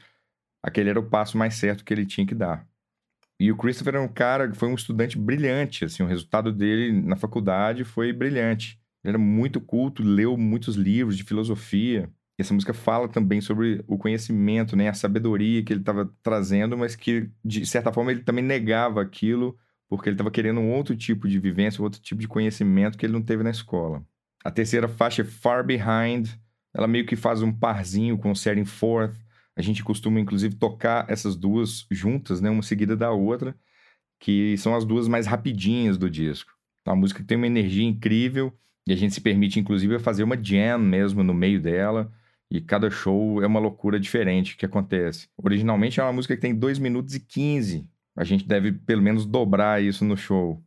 aquele 0.61 0.89
era 0.89 0.99
o 0.99 1.09
passo 1.09 1.37
mais 1.37 1.53
certo 1.55 1.85
que 1.85 1.93
ele 1.93 2.05
tinha 2.05 2.27
que 2.27 2.35
dar. 2.35 2.67
E 3.39 3.51
o 3.51 3.57
Christopher 3.57 3.95
é 3.95 3.99
um 3.99 4.07
cara 4.07 4.49
que 4.49 4.57
foi 4.57 4.69
um 4.69 4.75
estudante 4.75 5.17
brilhante, 5.17 5.85
assim, 5.85 6.03
o 6.03 6.07
resultado 6.07 6.51
dele 6.51 6.91
na 6.91 7.15
faculdade 7.15 7.83
foi 7.83 8.13
brilhante. 8.13 8.79
Ele 9.03 9.11
era 9.11 9.17
muito 9.17 9.59
culto, 9.59 10.01
leu 10.03 10.37
muitos 10.37 10.75
livros 10.75 11.17
de 11.17 11.23
filosofia. 11.23 12.09
E 12.37 12.41
essa 12.41 12.53
música 12.53 12.73
fala 12.73 13.07
também 13.07 13.41
sobre 13.41 13.83
o 13.87 13.97
conhecimento, 13.97 14.75
né, 14.75 14.89
a 14.89 14.93
sabedoria 14.93 15.63
que 15.63 15.73
ele 15.73 15.81
estava 15.81 16.09
trazendo, 16.23 16.77
mas 16.77 16.95
que 16.95 17.29
de 17.43 17.65
certa 17.65 17.91
forma 17.91 18.11
ele 18.11 18.21
também 18.21 18.43
negava 18.43 19.01
aquilo 19.01 19.57
porque 19.89 20.09
ele 20.09 20.15
estava 20.15 20.31
querendo 20.31 20.59
um 20.59 20.71
outro 20.71 20.95
tipo 20.95 21.27
de 21.27 21.37
vivência, 21.37 21.79
um 21.79 21.83
outro 21.83 22.01
tipo 22.01 22.19
de 22.19 22.27
conhecimento 22.27 22.97
que 22.97 23.05
ele 23.05 23.13
não 23.13 23.21
teve 23.21 23.43
na 23.43 23.51
escola. 23.51 24.03
A 24.43 24.49
terceira 24.49 24.87
faixa 24.87 25.21
é 25.21 25.25
Far 25.25 25.63
Behind. 25.63 26.29
Ela 26.73 26.87
meio 26.87 27.05
que 27.05 27.15
faz 27.15 27.43
um 27.43 27.51
parzinho 27.53 28.17
com 28.17 28.33
Setting 28.33 28.65
Forth, 28.65 29.15
a 29.55 29.61
gente 29.61 29.83
costuma, 29.83 30.19
inclusive, 30.19 30.55
tocar 30.55 31.05
essas 31.09 31.35
duas 31.35 31.85
juntas, 31.91 32.41
né? 32.41 32.49
Uma 32.49 32.63
seguida 32.63 32.95
da 32.95 33.11
outra, 33.11 33.55
que 34.19 34.57
são 34.57 34.75
as 34.75 34.85
duas 34.85 35.07
mais 35.07 35.27
rapidinhas 35.27 35.97
do 35.97 36.09
disco. 36.09 36.51
Então, 36.81 36.93
a 36.93 36.97
música 36.97 37.23
tem 37.23 37.37
uma 37.37 37.47
energia 37.47 37.83
incrível 37.83 38.51
e 38.87 38.93
a 38.93 38.95
gente 38.95 39.13
se 39.13 39.21
permite, 39.21 39.59
inclusive, 39.59 39.99
fazer 39.99 40.23
uma 40.23 40.41
jam 40.41 40.79
mesmo 40.79 41.23
no 41.23 41.33
meio 41.33 41.61
dela. 41.61 42.11
E 42.49 42.61
cada 42.61 42.89
show 42.89 43.41
é 43.41 43.47
uma 43.47 43.59
loucura 43.59 43.99
diferente 43.99 44.55
que 44.57 44.65
acontece. 44.65 45.27
Originalmente 45.37 45.99
é 45.99 46.03
uma 46.03 46.13
música 46.13 46.35
que 46.35 46.41
tem 46.41 46.53
2 46.53 46.77
minutos 46.79 47.15
e 47.15 47.19
15. 47.19 47.87
A 48.15 48.23
gente 48.23 48.47
deve 48.47 48.71
pelo 48.71 49.01
menos 49.01 49.25
dobrar 49.25 49.81
isso 49.81 50.05
no 50.05 50.15
show. 50.15 50.63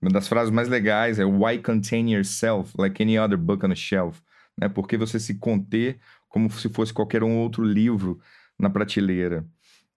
Uma 0.00 0.10
das 0.10 0.26
frases 0.26 0.50
mais 0.50 0.68
legais 0.68 1.18
é 1.18 1.24
Why 1.24 1.58
contain 1.58 2.10
yourself 2.10 2.74
like 2.78 3.02
any 3.02 3.18
other 3.18 3.36
book 3.36 3.64
on 3.64 3.72
a 3.72 3.74
shelf? 3.74 4.20
Né? 4.58 4.68
Por 4.68 4.88
que 4.88 4.96
você 4.96 5.20
se 5.20 5.34
conter 5.34 5.98
como 6.32 6.50
se 6.50 6.68
fosse 6.68 6.92
qualquer 6.92 7.22
um 7.22 7.38
outro 7.38 7.62
livro 7.62 8.18
na 8.58 8.70
prateleira. 8.70 9.46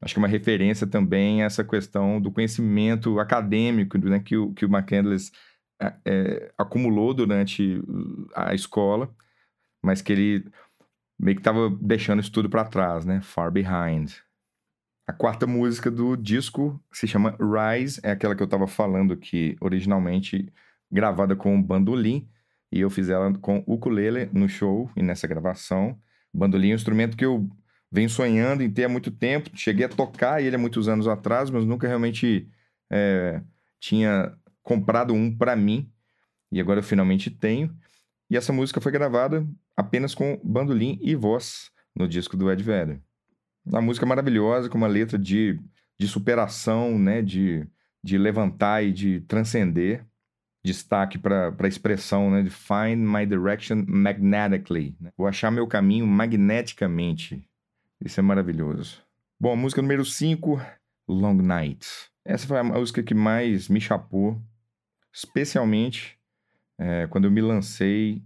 Acho 0.01 0.13
que 0.13 0.19
é 0.19 0.21
uma 0.21 0.27
referência 0.27 0.85
também 0.85 1.41
a 1.41 1.45
essa 1.45 1.63
questão 1.63 2.21
do 2.21 2.31
conhecimento 2.31 3.19
acadêmico 3.19 3.97
né, 3.97 4.19
que, 4.19 4.35
o, 4.35 4.53
que 4.53 4.65
o 4.65 4.69
McCandless 4.69 5.31
é, 5.81 5.93
é, 6.05 6.53
acumulou 6.57 7.13
durante 7.13 7.81
a 8.35 8.53
escola, 8.53 9.09
mas 9.81 10.01
que 10.01 10.11
ele 10.11 10.45
meio 11.17 11.35
que 11.35 11.41
estava 11.41 11.69
deixando 11.81 12.19
isso 12.19 12.31
tudo 12.31 12.49
para 12.49 12.65
trás, 12.65 13.05
né? 13.05 13.21
Far 13.21 13.49
Behind. 13.49 14.11
A 15.07 15.13
quarta 15.13 15.47
música 15.47 15.89
do 15.89 16.17
disco 16.17 16.83
se 16.91 17.07
chama 17.07 17.37
Rise, 17.39 18.01
é 18.03 18.11
aquela 18.11 18.35
que 18.35 18.43
eu 18.43 18.45
estava 18.45 18.67
falando 18.67 19.13
aqui 19.13 19.55
originalmente 19.61 20.51
gravada 20.91 21.35
com 21.35 21.61
bandolim, 21.61 22.27
e 22.71 22.81
eu 22.81 22.89
fiz 22.89 23.09
ela 23.09 23.31
com 23.37 23.63
ukulele 23.65 24.29
no 24.33 24.49
show 24.49 24.91
e 24.97 25.01
nessa 25.01 25.27
gravação. 25.27 25.97
Bandolim 26.35 26.69
é 26.69 26.73
um 26.73 26.75
instrumento 26.75 27.15
que 27.15 27.25
eu 27.25 27.49
venho 27.91 28.09
sonhando 28.09 28.61
em 28.61 28.69
ter 28.69 28.83
há 28.83 28.89
muito 28.89 29.09
tempo. 29.09 29.49
Cheguei 29.53 29.85
a 29.85 29.89
tocar 29.89 30.41
ele 30.41 30.55
há 30.55 30.59
muitos 30.59 30.87
anos 30.87 31.07
atrás, 31.07 31.49
mas 31.49 31.65
nunca 31.65 31.87
realmente 31.87 32.49
é, 32.91 33.41
tinha 33.79 34.35
comprado 34.61 35.13
um 35.13 35.35
para 35.35 35.55
mim. 35.55 35.89
E 36.51 36.59
agora 36.59 36.79
eu 36.79 36.83
finalmente 36.83 37.29
tenho. 37.29 37.73
E 38.29 38.35
essa 38.35 38.51
música 38.51 38.81
foi 38.81 38.91
gravada 38.91 39.47
apenas 39.77 40.13
com 40.13 40.39
bandolim 40.43 40.99
e 41.01 41.15
voz 41.15 41.71
no 41.95 42.07
disco 42.07 42.35
do 42.35 42.51
Ed 42.51 42.61
Vedder. 42.61 43.01
Uma 43.65 43.81
música 43.81 44.05
maravilhosa, 44.05 44.69
com 44.69 44.77
uma 44.77 44.87
letra 44.87 45.17
de, 45.17 45.59
de 45.97 46.07
superação, 46.07 46.99
né? 46.99 47.21
de, 47.21 47.67
de 48.03 48.17
levantar 48.17 48.83
e 48.83 48.91
de 48.91 49.21
transcender 49.21 50.05
destaque 50.65 51.17
para 51.17 51.55
a 51.57 51.67
expressão, 51.67 52.29
né, 52.31 52.41
de 52.41 52.49
find 52.49 52.97
my 52.97 53.25
direction 53.25 53.83
magnetically. 53.87 54.95
Né? 54.99 55.11
Vou 55.17 55.27
achar 55.27 55.51
meu 55.51 55.67
caminho 55.67 56.05
magneticamente. 56.05 57.47
Isso 58.03 58.19
é 58.19 58.23
maravilhoso. 58.23 59.01
Bom, 59.39 59.53
a 59.53 59.55
música 59.55 59.81
número 59.81 60.03
5, 60.03 60.59
Long 61.07 61.35
Night. 61.35 61.87
Essa 62.25 62.47
foi 62.47 62.57
a 62.57 62.63
música 62.63 63.03
que 63.03 63.13
mais 63.13 63.69
me 63.69 63.79
chapou, 63.79 64.41
especialmente 65.13 66.17
é, 66.77 67.07
quando 67.07 67.25
eu 67.25 67.31
me 67.31 67.41
lancei 67.41 68.21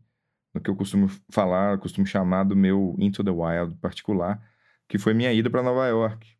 no 0.54 0.62
que 0.62 0.69
eu 0.69 0.75
costumo 0.75 1.08
falar, 1.30 1.78
costumo 1.78 2.08
chamar 2.08 2.43
do 2.43 2.56
meu 2.56 2.95
Into 2.97 3.23
the 3.23 3.30
Wild 3.30 3.75
particular, 3.75 4.41
que 4.88 4.97
foi 4.97 5.13
minha 5.13 5.32
ida 5.32 5.49
para 5.49 5.62
Nova 5.62 5.88
York. 5.88 6.38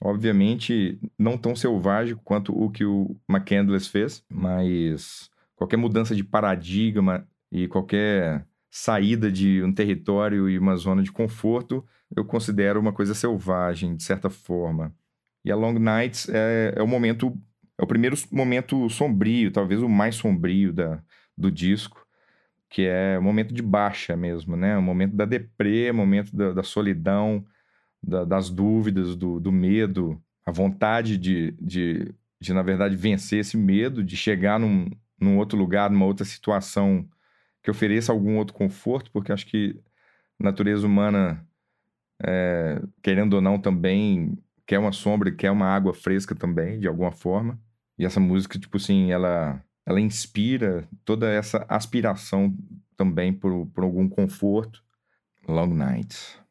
Obviamente, 0.00 0.98
não 1.18 1.38
tão 1.38 1.56
selvagem 1.56 2.16
quanto 2.22 2.52
o 2.52 2.70
que 2.70 2.84
o 2.84 3.16
McCandless 3.28 3.88
fez, 3.88 4.24
mas 4.30 5.30
qualquer 5.54 5.76
mudança 5.76 6.14
de 6.14 6.22
paradigma 6.22 7.26
e 7.50 7.66
qualquer 7.66 8.46
saída 8.70 9.32
de 9.32 9.62
um 9.62 9.72
território 9.72 10.50
e 10.50 10.58
uma 10.58 10.76
zona 10.76 11.02
de 11.02 11.10
conforto, 11.10 11.84
eu 12.14 12.24
considero 12.24 12.78
uma 12.78 12.92
coisa 12.92 13.14
selvagem, 13.14 13.96
de 13.96 14.02
certa 14.02 14.28
forma. 14.28 14.94
E 15.44 15.50
a 15.50 15.56
Long 15.56 15.78
Nights 15.78 16.28
é, 16.28 16.74
é 16.76 16.82
o 16.82 16.86
momento, 16.86 17.34
é 17.78 17.82
o 17.82 17.86
primeiro 17.86 18.16
momento 18.30 18.88
sombrio, 18.90 19.50
talvez 19.50 19.80
o 19.80 19.88
mais 19.88 20.16
sombrio 20.16 20.72
da, 20.72 21.02
do 21.36 21.50
disco, 21.50 22.06
que 22.68 22.82
é 22.82 23.18
o 23.18 23.22
momento 23.22 23.54
de 23.54 23.62
baixa 23.62 24.16
mesmo, 24.16 24.56
né? 24.56 24.76
O 24.76 24.82
momento 24.82 25.16
da 25.16 25.24
deprê, 25.24 25.90
o 25.90 25.94
momento 25.94 26.36
da, 26.36 26.52
da 26.52 26.62
solidão, 26.62 27.44
da, 28.06 28.24
das 28.24 28.48
dúvidas, 28.48 29.16
do, 29.16 29.40
do, 29.40 29.50
medo, 29.50 30.22
a 30.44 30.52
vontade 30.52 31.18
de, 31.18 31.50
de, 31.60 32.14
de, 32.40 32.54
na 32.54 32.62
verdade, 32.62 32.94
vencer 32.94 33.40
esse 33.40 33.56
medo, 33.56 34.04
de 34.04 34.16
chegar 34.16 34.60
num, 34.60 34.88
num 35.20 35.38
outro 35.38 35.58
lugar, 35.58 35.90
numa 35.90 36.06
outra 36.06 36.24
situação 36.24 37.08
que 37.62 37.70
ofereça 37.70 38.12
algum 38.12 38.36
outro 38.36 38.54
conforto, 38.54 39.10
porque 39.10 39.32
acho 39.32 39.46
que 39.46 39.80
a 40.40 40.44
natureza 40.44 40.86
humana, 40.86 41.44
é, 42.22 42.80
querendo 43.02 43.34
ou 43.34 43.40
não, 43.40 43.58
também 43.58 44.38
quer 44.64 44.78
uma 44.78 44.92
sombra, 44.92 45.32
quer 45.32 45.50
uma 45.50 45.66
água 45.66 45.92
fresca 45.92 46.34
também, 46.34 46.78
de 46.78 46.86
alguma 46.86 47.10
forma. 47.10 47.58
E 47.98 48.04
essa 48.04 48.20
música, 48.20 48.58
tipo 48.58 48.76
assim, 48.76 49.10
ela, 49.10 49.60
ela 49.84 50.00
inspira 50.00 50.88
toda 51.04 51.28
essa 51.28 51.66
aspiração 51.68 52.56
também 52.96 53.32
por, 53.32 53.66
por 53.66 53.82
algum 53.82 54.08
conforto. 54.08 54.84
Long 55.48 55.74
Nights. 55.74 56.45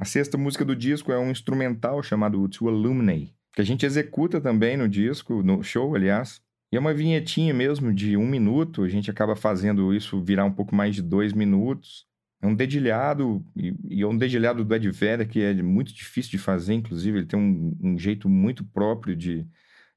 A 0.00 0.06
sexta 0.06 0.38
música 0.38 0.64
do 0.64 0.74
disco 0.74 1.12
é 1.12 1.18
um 1.18 1.30
instrumental 1.30 2.02
chamado 2.02 2.48
To 2.48 2.70
Illuminate, 2.70 3.34
que 3.52 3.60
a 3.60 3.64
gente 3.64 3.84
executa 3.84 4.40
também 4.40 4.74
no 4.74 4.88
disco, 4.88 5.42
no 5.42 5.62
show, 5.62 5.94
aliás. 5.94 6.40
E 6.72 6.76
é 6.76 6.80
uma 6.80 6.94
vinhetinha 6.94 7.52
mesmo 7.52 7.92
de 7.92 8.16
um 8.16 8.26
minuto, 8.26 8.82
a 8.82 8.88
gente 8.88 9.10
acaba 9.10 9.36
fazendo 9.36 9.92
isso 9.92 10.18
virar 10.22 10.46
um 10.46 10.52
pouco 10.52 10.74
mais 10.74 10.94
de 10.94 11.02
dois 11.02 11.34
minutos. 11.34 12.06
É 12.40 12.46
um 12.46 12.54
dedilhado, 12.54 13.44
e, 13.54 14.00
é 14.00 14.06
um 14.06 14.16
dedilhado 14.16 14.64
do 14.64 14.74
Ed 14.74 14.90
Vedder 14.90 15.28
que 15.28 15.42
é 15.42 15.52
muito 15.52 15.92
difícil 15.92 16.30
de 16.30 16.38
fazer, 16.38 16.72
inclusive, 16.72 17.18
ele 17.18 17.26
tem 17.26 17.38
um, 17.38 17.76
um 17.82 17.98
jeito 17.98 18.26
muito 18.26 18.64
próprio 18.64 19.14
de, 19.14 19.46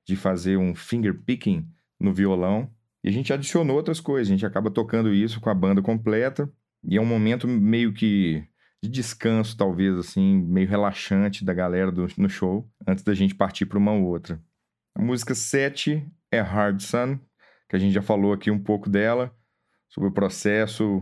de 0.06 0.18
fazer 0.18 0.58
um 0.58 0.76
finger 0.76 1.18
picking 1.26 1.66
no 1.98 2.14
violão. 2.14 2.70
E 3.02 3.08
a 3.08 3.12
gente 3.12 3.32
adicionou 3.32 3.78
outras 3.78 4.02
coisas, 4.02 4.28
a 4.28 4.36
gente 4.36 4.46
acaba 4.46 4.70
tocando 4.70 5.14
isso 5.14 5.40
com 5.40 5.50
a 5.50 5.56
banda 5.56 5.82
completa, 5.82 6.52
e 6.84 6.98
é 6.98 7.02
um 7.02 7.06
momento 7.06 7.48
meio 7.48 7.94
que 7.94 8.44
de 8.84 8.90
descanso, 8.90 9.56
talvez, 9.56 9.98
assim, 9.98 10.42
meio 10.42 10.68
relaxante 10.68 11.46
da 11.46 11.54
galera 11.54 11.90
do, 11.90 12.06
no 12.18 12.30
show, 12.30 12.70
antes 12.86 13.02
da 13.02 13.14
gente 13.14 13.34
partir 13.34 13.66
para 13.66 13.78
uma 13.78 13.94
outra. 13.94 14.44
A 14.94 15.02
música 15.02 15.34
7 15.34 16.06
é 16.30 16.42
Hard 16.42 16.82
Sun, 16.82 17.18
que 17.70 17.78
a 17.78 17.80
gente 17.80 17.94
já 17.94 18.02
falou 18.02 18.34
aqui 18.34 18.52
um 18.52 18.60
pouco 18.60 18.90
dela, 18.90 19.34
sobre 19.88 20.10
o 20.10 20.12
processo 20.12 21.02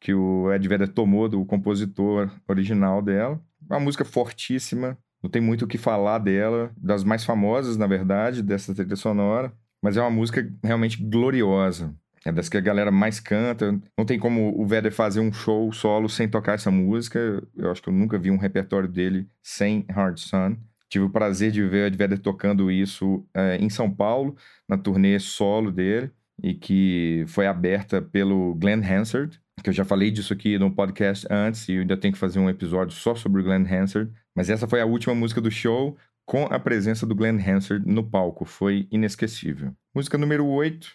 que 0.00 0.14
o 0.14 0.50
Ed 0.50 0.66
Vedder 0.66 0.88
tomou 0.88 1.28
do 1.28 1.44
compositor 1.44 2.30
original 2.48 3.02
dela. 3.02 3.38
Uma 3.68 3.78
música 3.78 4.06
fortíssima, 4.06 4.96
não 5.22 5.28
tem 5.28 5.42
muito 5.42 5.66
o 5.66 5.68
que 5.68 5.76
falar 5.76 6.20
dela, 6.20 6.72
das 6.78 7.04
mais 7.04 7.24
famosas, 7.24 7.76
na 7.76 7.86
verdade, 7.86 8.42
dessa 8.42 8.74
trilha 8.74 8.96
sonora, 8.96 9.52
mas 9.82 9.98
é 9.98 10.00
uma 10.00 10.10
música 10.10 10.50
realmente 10.64 10.96
gloriosa. 11.02 11.94
É 12.24 12.32
das 12.32 12.48
que 12.48 12.56
a 12.56 12.60
galera 12.60 12.90
mais 12.90 13.20
canta. 13.20 13.78
Não 13.96 14.04
tem 14.04 14.18
como 14.18 14.60
o 14.60 14.66
Vedder 14.66 14.92
fazer 14.92 15.20
um 15.20 15.32
show 15.32 15.72
solo 15.72 16.08
sem 16.08 16.28
tocar 16.28 16.54
essa 16.54 16.70
música. 16.70 17.42
Eu 17.56 17.70
acho 17.70 17.82
que 17.82 17.88
eu 17.88 17.92
nunca 17.92 18.18
vi 18.18 18.30
um 18.30 18.36
repertório 18.36 18.88
dele 18.88 19.28
sem 19.42 19.84
Hard 19.90 20.18
Sun. 20.18 20.56
Tive 20.88 21.04
o 21.04 21.10
prazer 21.10 21.50
de 21.50 21.62
ver 21.62 21.84
o 21.84 21.86
Ed 21.86 21.96
Vedder 21.96 22.18
tocando 22.18 22.70
isso 22.70 23.26
é, 23.34 23.56
em 23.56 23.68
São 23.68 23.90
Paulo, 23.90 24.36
na 24.66 24.78
turnê 24.78 25.18
solo 25.18 25.70
dele, 25.70 26.10
e 26.42 26.54
que 26.54 27.24
foi 27.28 27.46
aberta 27.46 28.00
pelo 28.00 28.54
Glenn 28.54 28.82
Hansard, 28.82 29.38
que 29.62 29.68
eu 29.68 29.74
já 29.74 29.84
falei 29.84 30.10
disso 30.10 30.32
aqui 30.32 30.58
no 30.58 30.70
podcast 30.70 31.26
antes, 31.30 31.68
e 31.68 31.74
eu 31.74 31.80
ainda 31.82 31.96
tenho 31.96 32.14
que 32.14 32.18
fazer 32.18 32.38
um 32.38 32.48
episódio 32.48 32.96
só 32.96 33.14
sobre 33.14 33.42
o 33.42 33.44
Glenn 33.44 33.66
Hansard. 33.66 34.10
Mas 34.34 34.48
essa 34.48 34.66
foi 34.66 34.80
a 34.80 34.86
última 34.86 35.14
música 35.14 35.40
do 35.40 35.50
show, 35.50 35.96
com 36.24 36.44
a 36.44 36.58
presença 36.58 37.04
do 37.04 37.14
Glenn 37.14 37.38
Hansard 37.38 37.86
no 37.86 38.04
palco. 38.04 38.44
Foi 38.44 38.86
inesquecível. 38.90 39.74
Música 39.94 40.16
número 40.16 40.46
8, 40.46 40.88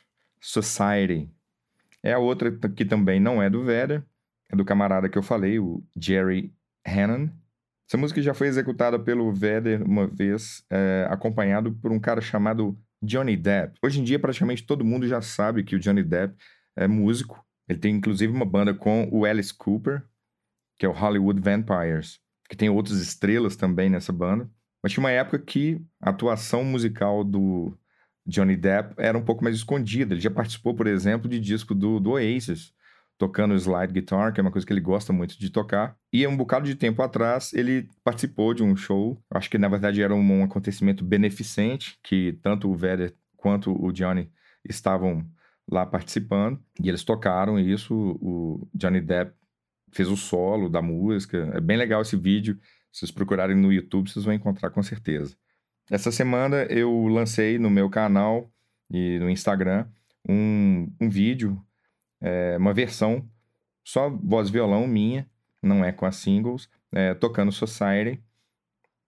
Society. 0.43 1.31
É 2.03 2.11
a 2.11 2.19
outra 2.19 2.51
que 2.51 2.83
também 2.83 3.17
não 3.17 3.41
é 3.41 3.49
do 3.49 3.63
Vedder, 3.63 4.03
é 4.51 4.55
do 4.57 4.65
camarada 4.65 5.07
que 5.07 5.17
eu 5.17 5.23
falei, 5.23 5.57
o 5.57 5.81
Jerry 5.97 6.53
Hannon. 6.85 7.29
Essa 7.87 7.97
música 7.97 8.21
já 8.21 8.33
foi 8.33 8.47
executada 8.47 8.99
pelo 8.99 9.31
Vedder 9.31 9.81
uma 9.81 10.05
vez, 10.05 10.65
é, 10.69 11.07
acompanhado 11.09 11.71
por 11.75 11.93
um 11.93 11.99
cara 11.99 12.19
chamado 12.19 12.77
Johnny 13.01 13.37
Depp. 13.37 13.79
Hoje 13.81 14.01
em 14.01 14.03
dia, 14.03 14.19
praticamente 14.19 14.65
todo 14.65 14.83
mundo 14.83 15.07
já 15.07 15.21
sabe 15.21 15.63
que 15.63 15.77
o 15.77 15.79
Johnny 15.79 16.03
Depp 16.03 16.35
é 16.75 16.87
músico. 16.89 17.41
Ele 17.69 17.79
tem 17.79 17.95
inclusive 17.95 18.33
uma 18.33 18.45
banda 18.45 18.73
com 18.73 19.07
o 19.13 19.23
Alice 19.23 19.53
Cooper, 19.53 20.03
que 20.77 20.85
é 20.85 20.89
o 20.89 20.93
Hollywood 20.93 21.39
Vampires, 21.39 22.19
que 22.49 22.57
tem 22.57 22.69
outras 22.69 22.99
estrelas 22.99 23.55
também 23.55 23.89
nessa 23.89 24.11
banda. 24.11 24.49
Mas 24.81 24.91
tinha 24.91 25.03
uma 25.03 25.11
época 25.11 25.39
que 25.39 25.81
a 26.01 26.09
atuação 26.09 26.65
musical 26.65 27.23
do 27.23 27.77
Johnny 28.25 28.55
Depp 28.55 28.93
era 28.97 29.17
um 29.17 29.23
pouco 29.23 29.43
mais 29.43 29.55
escondido. 29.55 30.13
Ele 30.13 30.21
já 30.21 30.31
participou, 30.31 30.73
por 30.73 30.87
exemplo, 30.87 31.29
de 31.29 31.39
disco 31.39 31.75
do, 31.75 31.99
do 31.99 32.11
Oasis, 32.11 32.73
tocando 33.17 33.55
slide 33.55 33.93
guitar, 33.93 34.33
que 34.33 34.39
é 34.39 34.43
uma 34.43 34.51
coisa 34.51 34.65
que 34.65 34.73
ele 34.73 34.81
gosta 34.81 35.13
muito 35.13 35.37
de 35.37 35.49
tocar. 35.49 35.95
E 36.11 36.25
um 36.27 36.35
bocado 36.35 36.65
de 36.65 36.75
tempo 36.75 37.01
atrás, 37.01 37.53
ele 37.53 37.89
participou 38.03 38.53
de 38.53 38.63
um 38.63 38.75
show, 38.75 39.21
acho 39.29 39.49
que 39.49 39.57
na 39.57 39.67
verdade 39.67 40.01
era 40.01 40.13
um, 40.13 40.39
um 40.39 40.43
acontecimento 40.43 41.03
beneficente, 41.03 41.97
que 42.03 42.37
tanto 42.41 42.69
o 42.69 42.75
Vedder 42.75 43.13
quanto 43.37 43.71
o 43.71 43.91
Johnny 43.91 44.31
estavam 44.67 45.25
lá 45.69 45.85
participando, 45.85 46.59
e 46.81 46.89
eles 46.89 47.03
tocaram 47.03 47.57
isso, 47.57 47.93
o 48.21 48.67
Johnny 48.73 48.99
Depp 48.99 49.33
fez 49.91 50.09
o 50.09 50.17
solo 50.17 50.67
da 50.67 50.81
música, 50.81 51.51
é 51.53 51.61
bem 51.61 51.77
legal 51.77 52.01
esse 52.01 52.17
vídeo, 52.17 52.57
se 52.91 52.99
vocês 52.99 53.11
procurarem 53.11 53.55
no 53.55 53.71
YouTube, 53.71 54.09
vocês 54.09 54.25
vão 54.25 54.33
encontrar 54.33 54.69
com 54.69 54.83
certeza. 54.83 55.35
Essa 55.89 56.11
semana 56.11 56.63
eu 56.63 57.07
lancei 57.07 57.59
no 57.59 57.69
meu 57.69 57.89
canal 57.89 58.51
e 58.89 59.19
no 59.19 59.29
Instagram 59.29 59.85
um, 60.27 60.87
um 60.99 61.09
vídeo, 61.09 61.61
é, 62.21 62.57
uma 62.57 62.73
versão 62.73 63.27
só 63.83 64.09
voz 64.09 64.49
violão 64.49 64.87
minha, 64.87 65.29
não 65.61 65.83
é 65.83 65.91
com 65.91 66.05
as 66.05 66.15
singles, 66.15 66.69
é, 66.91 67.13
tocando 67.13 67.51
Society. 67.51 68.23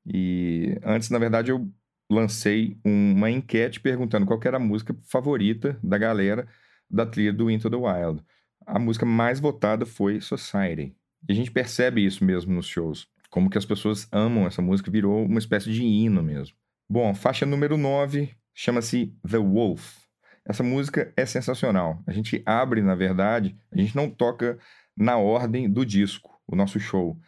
E 0.05 0.77
antes, 0.83 1.09
na 1.09 1.17
verdade, 1.17 1.51
eu 1.51 1.69
lancei 2.11 2.77
uma 2.83 3.31
enquete 3.31 3.79
perguntando 3.79 4.25
qual 4.25 4.39
era 4.43 4.57
a 4.57 4.59
música 4.59 4.95
favorita 5.03 5.79
da 5.81 5.97
galera 5.97 6.47
da 6.89 7.05
trilha 7.05 7.33
do 7.33 7.49
Into 7.49 7.69
the 7.69 7.75
Wild. 7.75 8.21
A 8.65 8.77
música 8.77 9.05
mais 9.05 9.39
votada 9.39 9.85
foi 9.85 10.19
Society. 10.21 10.95
E 11.27 11.31
a 11.31 11.35
gente 11.35 11.51
percebe 11.51 12.05
isso 12.05 12.23
mesmo 12.23 12.53
nos 12.53 12.67
shows 12.67 13.07
Como 13.29 13.49
que 13.49 13.57
as 13.57 13.65
pessoas 13.65 14.07
amam 14.11 14.45
essa 14.45 14.61
música, 14.61 14.91
virou 14.91 15.25
uma 15.25 15.39
espécie 15.39 15.71
de 15.71 15.83
hino 15.83 16.21
mesmo. 16.21 16.55
Bom, 16.87 17.15
faixa 17.15 17.45
número 17.47 17.77
9 17.77 18.29
chama-se 18.53 19.11
The 19.27 19.37
Wolf. 19.37 20.05
Essa 20.45 20.61
música 20.61 21.11
é 21.17 21.25
sensacional. 21.25 22.03
A 22.05 22.11
gente 22.11 22.43
abre, 22.45 22.81
na 22.83 22.93
verdade, 22.93 23.57
a 23.71 23.77
gente 23.77 23.95
não 23.95 24.07
toca 24.09 24.59
na 24.95 25.17
ordem 25.17 25.67
do 25.67 25.83
disco, 25.83 26.39
o 26.47 26.55
nosso 26.55 26.79
show. 26.79 27.19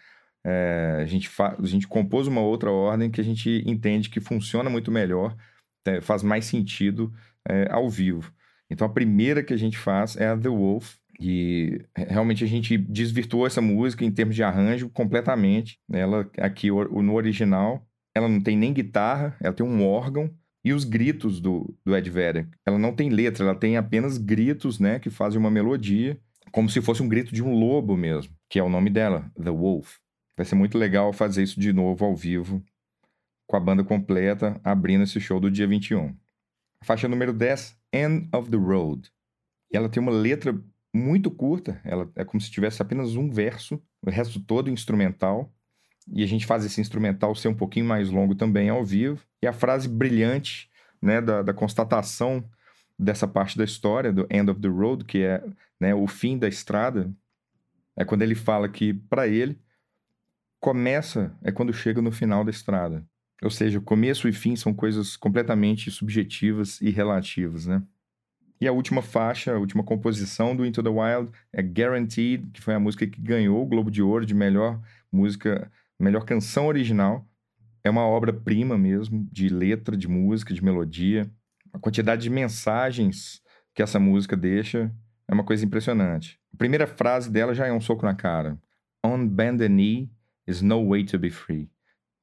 É, 0.46 1.00
a, 1.02 1.06
gente 1.06 1.30
a 1.40 1.66
gente 1.66 1.88
compôs 1.88 2.28
uma 2.28 2.42
outra 2.42 2.72
ordem 2.72 3.10
que 3.10 3.20
a 3.20 3.24
gente 3.24 3.64
entende 3.66 4.10
que 4.10 4.20
funciona 4.20 4.70
muito 4.70 4.92
melhor, 4.92 5.36
é, 5.86 6.02
faz 6.02 6.22
mais 6.22 6.46
sentido 6.46 7.12
é, 7.50 7.68
ao 7.72 7.90
vivo. 7.90 8.32
Então 8.70 8.86
a 8.86 8.94
primeira 8.94 9.42
que 9.42 9.54
a 9.54 9.58
gente 9.58 9.78
faz 9.78 10.16
é 10.18 10.28
a 10.28 10.38
The 10.38 10.50
Wolf, 10.50 10.98
e 11.20 11.84
realmente 11.96 12.44
a 12.44 12.48
gente 12.48 12.78
desvirtuou 12.78 13.48
essa 13.48 13.60
música 13.60 14.06
em 14.06 14.12
termos 14.12 14.36
de 14.36 14.44
arranjo 14.44 14.88
completamente. 14.90 15.80
Ela 15.92 16.30
aqui 16.38 16.70
no 16.70 17.16
original, 17.16 17.87
ela 18.18 18.28
não 18.28 18.42
tem 18.42 18.58
nem 18.58 18.74
guitarra, 18.74 19.36
ela 19.40 19.54
tem 19.54 19.66
um 19.66 19.86
órgão 19.86 20.34
e 20.64 20.74
os 20.74 20.84
gritos 20.84 21.40
do, 21.40 21.74
do 21.86 21.96
Ed 21.96 22.10
Vedder. 22.10 22.50
Ela 22.66 22.78
não 22.78 22.94
tem 22.94 23.10
letra, 23.10 23.46
ela 23.46 23.56
tem 23.56 23.78
apenas 23.78 24.18
gritos, 24.18 24.80
né, 24.80 25.00
que 25.00 25.10
fazem 25.10 25.40
uma 25.40 25.52
melodia, 25.52 26.20
como 26.52 26.70
se 26.70 26.82
fosse 26.82 27.04
um 27.04 27.08
grito 27.08 27.34
de 27.34 27.44
um 27.44 27.54
lobo 27.54 27.96
mesmo, 27.96 28.34
que 28.50 28.60
é 28.60 28.64
o 28.64 28.70
nome 28.70 28.90
dela, 28.90 29.32
The 29.36 29.52
Wolf. 29.52 29.98
Vai 30.36 30.46
ser 30.46 30.56
muito 30.56 30.78
legal 30.78 31.14
fazer 31.14 31.44
isso 31.44 31.60
de 31.60 31.72
novo 31.72 32.04
ao 32.04 32.16
vivo, 32.16 32.64
com 33.48 33.56
a 33.56 33.60
banda 33.60 33.84
completa, 33.84 34.60
abrindo 34.64 35.04
esse 35.04 35.20
show 35.20 35.40
do 35.40 35.50
dia 35.50 35.68
21. 35.68 36.16
faixa 36.84 37.08
número 37.08 37.34
10, 37.34 37.78
End 37.94 38.28
of 38.34 38.50
the 38.50 38.58
Road. 38.58 39.10
E 39.72 39.78
ela 39.78 39.90
tem 39.90 40.02
uma 40.02 40.12
letra 40.12 40.60
muito 40.94 41.30
curta, 41.30 41.80
ela 41.84 42.12
é 42.16 42.26
como 42.26 42.42
se 42.42 42.52
tivesse 42.52 42.82
apenas 42.82 43.16
um 43.16 43.30
verso, 43.30 43.82
o 44.02 44.10
resto 44.10 44.40
todo 44.40 44.70
instrumental. 44.70 45.54
E 46.14 46.24
a 46.24 46.28
gente 46.28 46.46
faz 46.46 46.64
esse 46.66 46.80
instrumental 46.80 47.36
ser 47.36 47.48
um 47.48 47.54
pouquinho 47.54 47.86
mais 47.86 48.10
longo 48.10 48.36
também 48.36 48.70
ao 48.70 48.84
vivo. 48.84 49.22
E 49.42 49.48
a 49.48 49.54
frase 49.54 49.88
brilhante 49.88 50.70
né, 51.02 51.22
da, 51.22 51.42
da 51.42 51.54
constatação 51.54 52.44
dessa 52.98 53.28
parte 53.28 53.58
da 53.58 53.64
história, 53.64 54.12
do 54.12 54.28
end 54.30 54.50
of 54.50 54.60
the 54.60 54.68
road, 54.68 55.06
que 55.06 55.20
é 55.20 55.44
né, 55.80 55.94
o 55.94 56.08
fim 56.08 56.38
da 56.38 56.48
estrada, 56.48 57.12
é 57.96 58.06
quando 58.06 58.22
ele 58.22 58.36
fala 58.36 58.68
que, 58.70 58.94
para 58.94 59.28
ele, 59.28 59.60
começa 60.60 61.36
é 61.44 61.52
quando 61.52 61.74
chega 61.74 62.02
no 62.02 62.12
final 62.12 62.44
da 62.44 62.52
estrada. 62.52 63.06
Ou 63.42 63.52
seja, 63.52 63.80
começo 63.80 64.28
e 64.28 64.34
fim 64.34 64.56
são 64.56 64.74
coisas 64.74 65.16
completamente 65.16 65.92
subjetivas 65.92 66.82
e 66.82 66.90
relativas, 66.90 67.68
né? 67.68 67.84
E 68.60 68.68
a 68.68 68.72
última 68.72 69.04
faixa, 69.04 69.54
a 69.54 69.60
última 69.60 69.84
composição 69.84 70.56
do 70.56 70.66
Into 70.66 70.82
the 70.82 70.90
Wild 70.90 71.32
é 71.54 71.62
Guaranteed, 71.62 72.50
que 72.52 72.62
foi 72.62 72.74
a 72.74 72.80
música 72.80 73.06
que 73.06 73.22
ganhou 73.22 73.62
o 73.62 73.68
Globo 73.68 73.92
de 73.92 74.02
Ouro 74.02 74.26
de 74.26 74.34
melhor 74.34 74.82
música, 75.12 75.72
melhor 76.04 76.26
canção 76.26 76.68
original. 76.68 77.28
É 77.84 77.90
uma 77.90 78.06
obra-prima 78.06 78.78
mesmo, 78.78 79.28
de 79.32 79.50
letra, 79.50 79.96
de 79.96 80.08
música, 80.08 80.54
de 80.54 80.64
melodia. 80.64 81.30
A 81.74 81.80
quantidade 81.80 82.24
de 82.24 82.30
mensagens 82.30 83.42
que 83.74 83.82
essa 83.82 84.00
música 84.00 84.36
deixa 84.36 84.92
é 85.28 85.34
uma 85.34 85.44
coisa 85.44 85.64
impressionante. 85.66 86.40
A 86.54 86.58
primeira 86.58 86.88
frase 86.88 87.32
dela 87.32 87.54
já 87.54 87.68
é 87.68 87.72
um 87.72 87.82
soco 87.82 88.06
na 88.06 88.16
cara. 88.16 88.60
On 89.04 89.28
bended 89.28 89.70
knee 89.70 90.10
is 90.48 90.62
no 90.62 90.90
way 90.90 91.04
to 91.06 91.20
be 91.20 91.30
free. 91.30 91.70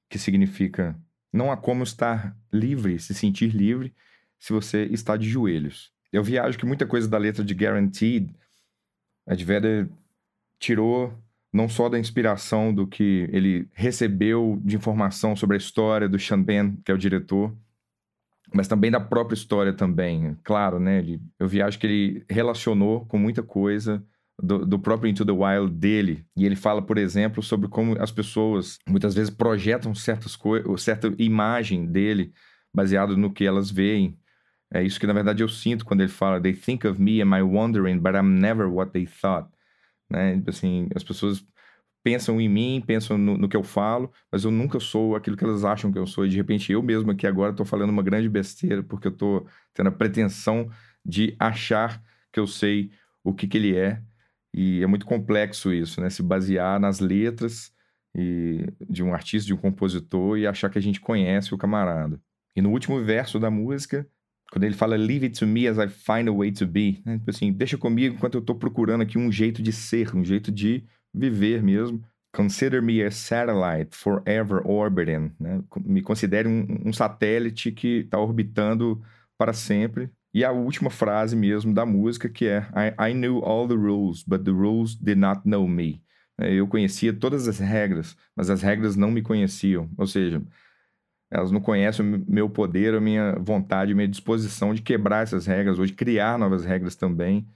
Que 0.09 0.19
significa 0.19 0.99
não 1.33 1.51
há 1.51 1.57
como 1.57 1.83
estar 1.83 2.37
livre, 2.53 2.99
se 2.99 3.13
sentir 3.15 3.55
livre, 3.55 3.95
se 4.39 4.53
você 4.53 4.85
está 4.85 5.17
de 5.17 5.29
joelhos. 5.29 5.93
Eu 6.13 6.23
viajo 6.23 6.59
que 6.59 6.67
muita 6.67 6.87
coisa 6.87 7.09
da 7.09 7.19
letra 7.19 7.43
de 7.43 7.55
Guaranteed, 7.55 8.31
Ed 9.27 9.45
Vedder 9.45 9.89
tirou 10.59 11.13
não 11.55 11.69
só 11.69 11.89
da 11.89 11.97
inspiração 11.97 12.75
do 12.75 12.85
que 12.85 13.29
ele 13.33 13.69
recebeu 13.73 14.61
de 14.65 14.75
informação 14.75 15.37
sobre 15.37 15.55
a 15.55 15.59
história 15.59 16.09
do 16.09 16.19
Penn, 16.45 16.75
que 16.85 16.91
é 16.91 16.95
o 16.95 16.99
diretor, 16.99 17.57
mas 18.53 18.67
também 18.67 18.91
da 18.91 18.99
própria 18.99 19.37
história 19.37 19.73
também. 19.73 20.37
Claro, 20.43 20.81
né? 20.81 20.99
Ele, 20.99 21.21
eu 21.39 21.47
viajo 21.47 21.79
que 21.79 21.87
ele 21.87 22.25
relacionou 22.29 23.07
com 23.07 23.17
muita 23.19 23.41
coisa 23.41 24.05
do, 24.37 24.67
do, 24.67 24.81
próprio 24.81 25.09
Into 25.09 25.25
the 25.25 25.31
Wild 25.31 25.73
dele. 25.73 26.27
E 26.37 26.45
ele 26.45 26.57
fala, 26.57 26.83
por 26.83 26.99
exemplo, 26.99 27.41
sobre 27.41 27.69
como 27.69 27.97
as 28.03 28.11
pessoas 28.11 28.81
muitas 28.89 29.15
vezes 29.15 29.31
projetam 29.31 29.95
certas 29.95 30.35
coisas, 30.35 30.83
certa 30.83 31.15
imagem 31.19 31.87
dele 31.87 32.33
baseado 32.75 33.17
no 33.17 33.33
que 33.33 33.47
elas 33.47 33.71
veem. 33.71 34.19
É 34.73 34.83
isso 34.83 34.99
que, 34.99 35.07
na 35.07 35.13
verdade, 35.13 35.41
eu 35.41 35.49
sinto 35.49 35.85
quando 35.85 36.01
ele 36.01 36.11
fala 36.11 36.41
They 36.41 36.53
think 36.53 36.85
of 36.85 37.01
me, 37.01 37.23
am 37.23 37.33
I 37.33 37.43
wondering, 37.43 38.01
but 38.01 38.17
I'm 38.17 38.41
never 38.41 38.67
what 38.67 38.91
they 38.91 39.07
thought. 39.07 39.54
Né? 40.15 40.37
Tipo 40.37 40.51
assim, 40.51 40.89
as 40.95 41.03
pessoas 41.03 41.45
pensam 42.03 42.41
em 42.41 42.49
mim, 42.49 42.83
pensam 42.87 43.17
no, 43.19 43.37
no, 43.37 43.49
que 43.49 43.57
eu 43.57 43.63
falo, 43.63 44.13
mas 44.31 44.45
eu 44.45 44.51
nunca 44.51 44.79
sou 44.79 45.17
aquilo 45.17 45.37
que 45.37 45.45
elas 45.45 45.65
acham 45.65 45.91
que 45.91 45.99
eu 45.99 46.07
sou. 46.07 46.27
E, 46.27 46.29
de 46.29 46.37
repente, 46.37 46.71
eu 46.71 46.83
mesmo 46.83 47.11
aqui 47.11 47.27
agora 47.27 47.51
estou 47.51 47.67
falando 47.67 47.91
uma 47.91 48.03
grande 48.03 48.29
besteira, 48.29 48.83
porque 48.83 49.09
eu 49.09 49.13
estou 49.13 49.47
tendo 49.73 49.89
a 49.89 49.93
pretensão 49.93 50.71
de 51.05 51.35
achar 51.39 52.03
que 52.33 52.39
eu 52.39 52.47
sei 52.47 52.91
o 53.23 53.33
que, 53.35 53.49
que 53.49 53.57
ele 53.57 53.77
é. 53.77 54.03
E 54.53 54.83
é 54.83 54.87
muito 54.87 55.07
complexo 55.07 55.73
isso, 55.73 56.01
né? 56.01 56.11
Se 56.11 56.23
basear 56.23 56.79
nas 56.79 57.01
letras 57.01 57.73
e 58.15 58.67
de 58.89 59.03
um 59.03 59.13
artista, 59.13 59.47
de 59.47 59.55
um 59.55 59.57
compositor 59.57 60.39
e 60.39 60.47
achar 60.47 60.71
que 60.71 60.79
a 60.79 60.83
gente 60.83 61.01
conhece 61.01 61.55
o 61.55 61.59
camarada. 61.59 62.21
E 62.55 62.63
no 62.63 62.71
último 62.71 63.03
verso 63.03 63.41
da 63.41 63.51
música, 63.51 64.07
quando 64.55 64.63
ele 64.63 64.75
fala 64.77 64.95
leave 64.95 65.27
it 65.27 65.37
to 65.37 65.49
me 65.49 65.67
as 65.67 65.79
I 65.79 65.89
find 65.89 66.29
a 66.29 66.33
way 66.33 66.53
to 66.53 66.65
be, 66.65 67.03
né? 67.05 67.19
Tipo 67.19 67.31
assim, 67.31 67.53
deixa 67.53 67.77
comigo 67.77 68.15
enquanto 68.15 68.35
eu 68.35 68.41
estou 68.41 68.55
procurando 68.55 69.01
aqui 69.01 69.19
um 69.19 69.33
jeito 69.33 69.61
de 69.61 69.73
ser, 69.73 70.15
um 70.15 70.25
jeito 70.25 70.53
de 70.53 70.85
viver 71.13 71.61
mesmo. 71.61 72.01
Consider 72.33 72.81
me 72.81 73.03
a 73.03 73.11
satellite 73.11 73.97
forever 73.97 74.65
orbiting, 74.65 75.33
né? 75.41 75.61
Me 75.85 76.01
considere 76.01 76.47
um, 76.47 76.69
um 76.85 76.93
satélite 76.93 77.73
que 77.73 78.03
está 78.05 78.17
orbitando 78.17 79.03
para 79.37 79.53
sempre. 79.53 80.09
E 80.33 80.45
a 80.45 80.53
última 80.53 80.89
frase 80.89 81.35
mesmo 81.35 81.75
da 81.75 81.85
música 81.85 82.29
que 82.29 82.47
é 82.47 82.65
I, 82.77 83.11
I 83.11 83.13
knew 83.13 83.39
all 83.45 83.67
the 83.67 83.75
rules, 83.75 84.23
but 84.23 84.45
the 84.45 84.53
rules 84.53 84.95
did 84.95 85.19
not 85.19 85.41
know 85.45 85.67
me. 85.67 86.01
É, 86.39 86.53
eu 86.53 86.69
conhecia 86.69 87.13
todas 87.13 87.49
as 87.49 87.59
regras, 87.59 88.17
mas 88.37 88.49
as 88.49 88.63
regras 88.63 88.95
não 88.95 89.11
me 89.11 89.21
conheciam. 89.21 89.91
Ou 89.99 90.07
seja, 90.07 90.41
elas 91.31 91.51
não 91.51 91.61
conhecem 91.61 92.15
o 92.15 92.25
meu 92.29 92.49
poder, 92.49 92.95
a 92.95 93.01
minha 93.01 93.35
vontade, 93.41 93.93
a 93.93 93.95
minha 93.95 94.09
disposição 94.09 94.75
de 94.75 94.83
quebrar 94.83 95.23
essas 95.23 95.47
regras 95.47 95.79
ou 95.79 95.87
de 95.87 95.93
criar 95.93 96.39
novas 96.39 96.65
regras 96.65 96.95
também, 96.95 97.49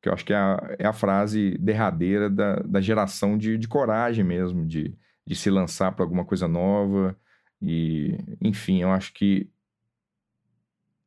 que 0.00 0.08
eu 0.08 0.12
acho 0.12 0.24
que 0.24 0.32
é 0.32 0.36
a, 0.36 0.76
é 0.78 0.86
a 0.86 0.92
frase 0.92 1.56
derradeira 1.58 2.28
da, 2.30 2.56
da 2.56 2.80
geração 2.80 3.36
de, 3.36 3.58
de 3.58 3.68
coragem 3.68 4.24
mesmo, 4.24 4.66
de, 4.66 4.96
de 5.26 5.36
se 5.36 5.50
lançar 5.50 5.92
para 5.92 6.04
alguma 6.04 6.24
coisa 6.24 6.48
nova. 6.48 7.16
E, 7.60 8.16
enfim, 8.40 8.80
eu 8.80 8.90
acho 8.90 9.12
que 9.12 9.50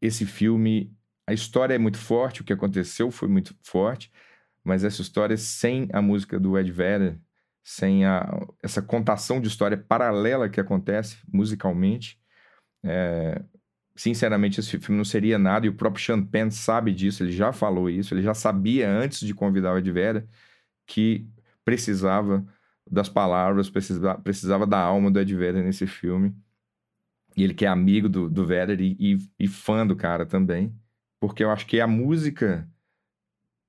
esse 0.01 0.25
filme, 0.25 0.95
a 1.25 1.33
história 1.33 1.73
é 1.73 1.77
muito 1.77 1.97
forte, 1.97 2.41
o 2.41 2.43
que 2.43 2.53
aconteceu 2.53 3.09
foi 3.09 3.27
muito 3.27 3.55
forte, 3.63 4.11
mas 4.63 4.83
essa 4.83 5.01
história 5.01 5.35
sem 5.37 5.89
a 5.91 6.01
música 6.01 6.39
do 6.39 6.57
Ed 6.57 6.71
Vedder, 6.71 7.19
sem 7.63 8.05
a, 8.05 8.27
essa 8.61 8.81
contação 8.81 9.39
de 9.39 9.47
história 9.47 9.77
paralela 9.77 10.49
que 10.49 10.59
acontece 10.59 11.17
musicalmente, 11.31 12.19
é, 12.83 13.41
sinceramente 13.95 14.59
esse 14.59 14.77
filme 14.79 14.97
não 14.97 15.05
seria 15.05 15.39
nada, 15.39 15.65
e 15.65 15.69
o 15.69 15.75
próprio 15.75 16.03
Sean 16.03 16.21
Penn 16.23 16.51
sabe 16.51 16.91
disso, 16.93 17.23
ele 17.23 17.31
já 17.31 17.53
falou 17.53 17.89
isso, 17.89 18.13
ele 18.13 18.21
já 18.21 18.33
sabia 18.33 18.89
antes 18.89 19.21
de 19.21 19.33
convidar 19.33 19.73
o 19.73 19.77
Ed 19.77 19.91
Vera 19.91 20.27
que 20.85 21.25
precisava 21.63 22.45
das 22.89 23.07
palavras, 23.07 23.69
precisava, 23.69 24.19
precisava 24.21 24.67
da 24.67 24.79
alma 24.79 25.09
do 25.09 25.19
Ed 25.19 25.33
Vedder 25.33 25.63
nesse 25.63 25.87
filme. 25.87 26.35
E 27.35 27.43
ele 27.43 27.53
que 27.53 27.65
é 27.65 27.67
amigo 27.67 28.09
do, 28.09 28.29
do 28.29 28.45
Vedder 28.45 28.79
e, 28.81 28.95
e, 28.99 29.17
e 29.39 29.47
fã 29.47 29.87
do 29.87 29.95
cara 29.95 30.25
também. 30.25 30.75
Porque 31.19 31.43
eu 31.43 31.49
acho 31.49 31.65
que 31.65 31.79
é 31.79 31.81
a 31.81 31.87
música 31.87 32.69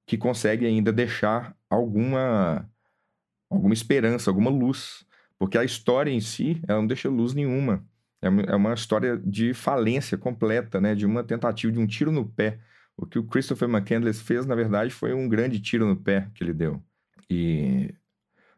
que 0.07 0.19
consegue 0.19 0.67
ainda 0.67 0.93
deixar 0.93 1.57
alguma 1.71 2.69
alguma 3.55 3.75
esperança, 3.75 4.31
alguma 4.31 4.51
luz. 4.51 5.05
Porque 5.39 5.59
a 5.59 5.65
história 5.65 6.11
em 6.11 6.21
si, 6.21 6.61
ela 6.67 6.81
não 6.81 6.87
deixa 6.87 7.09
luz 7.09 7.35
nenhuma. 7.35 7.85
É 8.23 8.57
uma 8.57 8.71
é 8.71 8.75
história 8.75 9.19
de 9.19 9.53
falência 9.53 10.17
completa, 10.17 10.81
né? 10.81 10.95
De 10.95 11.05
uma 11.05 11.23
tentativa, 11.23 11.73
de 11.73 11.79
um 11.79 11.87
tiro 11.87 12.11
no 12.11 12.25
pé. 12.25 12.59
O 12.97 13.05
que 13.05 13.19
o 13.19 13.25
Christopher 13.25 13.69
McCandless 13.69 14.23
fez, 14.23 14.47
na 14.47 14.55
verdade, 14.55 14.91
foi 14.91 15.13
um 15.13 15.29
grande 15.29 15.61
tiro 15.61 15.87
no 15.87 15.97
pé 15.97 16.31
que 16.35 16.43
ele 16.43 16.55
deu. 16.55 16.83
E 17.29 17.93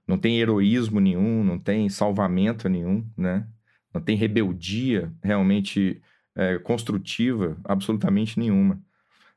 não 0.06 0.18
tem 0.18 0.38
heroísmo 0.38 1.00
nenhum, 1.00 1.42
não 1.42 1.58
tem 1.58 1.88
salvamento 1.88 2.68
nenhum, 2.68 3.04
né? 3.16 3.48
Não 3.92 4.00
tem 4.00 4.16
rebeldia 4.16 5.12
realmente 5.22 6.00
é, 6.36 6.58
construtiva, 6.58 7.56
absolutamente 7.64 8.38
nenhuma. 8.38 8.80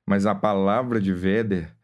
Mas 0.06 0.26
a 0.26 0.36
palavra 0.36 1.02
de 1.02 1.13
Vedder 1.13 1.76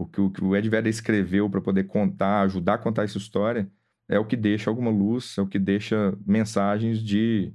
o 0.00 0.06
que, 0.06 0.20
o 0.20 0.30
que 0.30 0.42
o 0.42 0.56
Ed 0.56 0.66
Vedder 0.66 0.88
escreveu 0.88 1.50
para 1.50 1.60
poder 1.60 1.84
contar, 1.84 2.40
ajudar 2.40 2.74
a 2.74 2.78
contar 2.78 3.04
essa 3.04 3.18
história, 3.18 3.70
é 4.08 4.18
o 4.18 4.24
que 4.24 4.34
deixa 4.34 4.70
alguma 4.70 4.90
luz, 4.90 5.36
é 5.36 5.42
o 5.42 5.46
que 5.46 5.58
deixa 5.58 6.16
mensagens 6.26 7.02
de, 7.02 7.52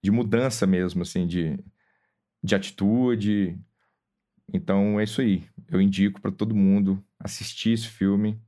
de 0.00 0.10
mudança 0.10 0.64
mesmo, 0.64 1.02
assim, 1.02 1.26
de, 1.26 1.58
de 2.42 2.54
atitude. 2.54 3.58
Então 4.52 5.00
é 5.00 5.04
isso 5.04 5.20
aí. 5.20 5.42
Eu 5.68 5.80
indico 5.80 6.20
para 6.20 6.30
todo 6.30 6.54
mundo 6.54 7.02
assistir 7.18 7.72
esse 7.72 7.88
filme. 7.88 8.40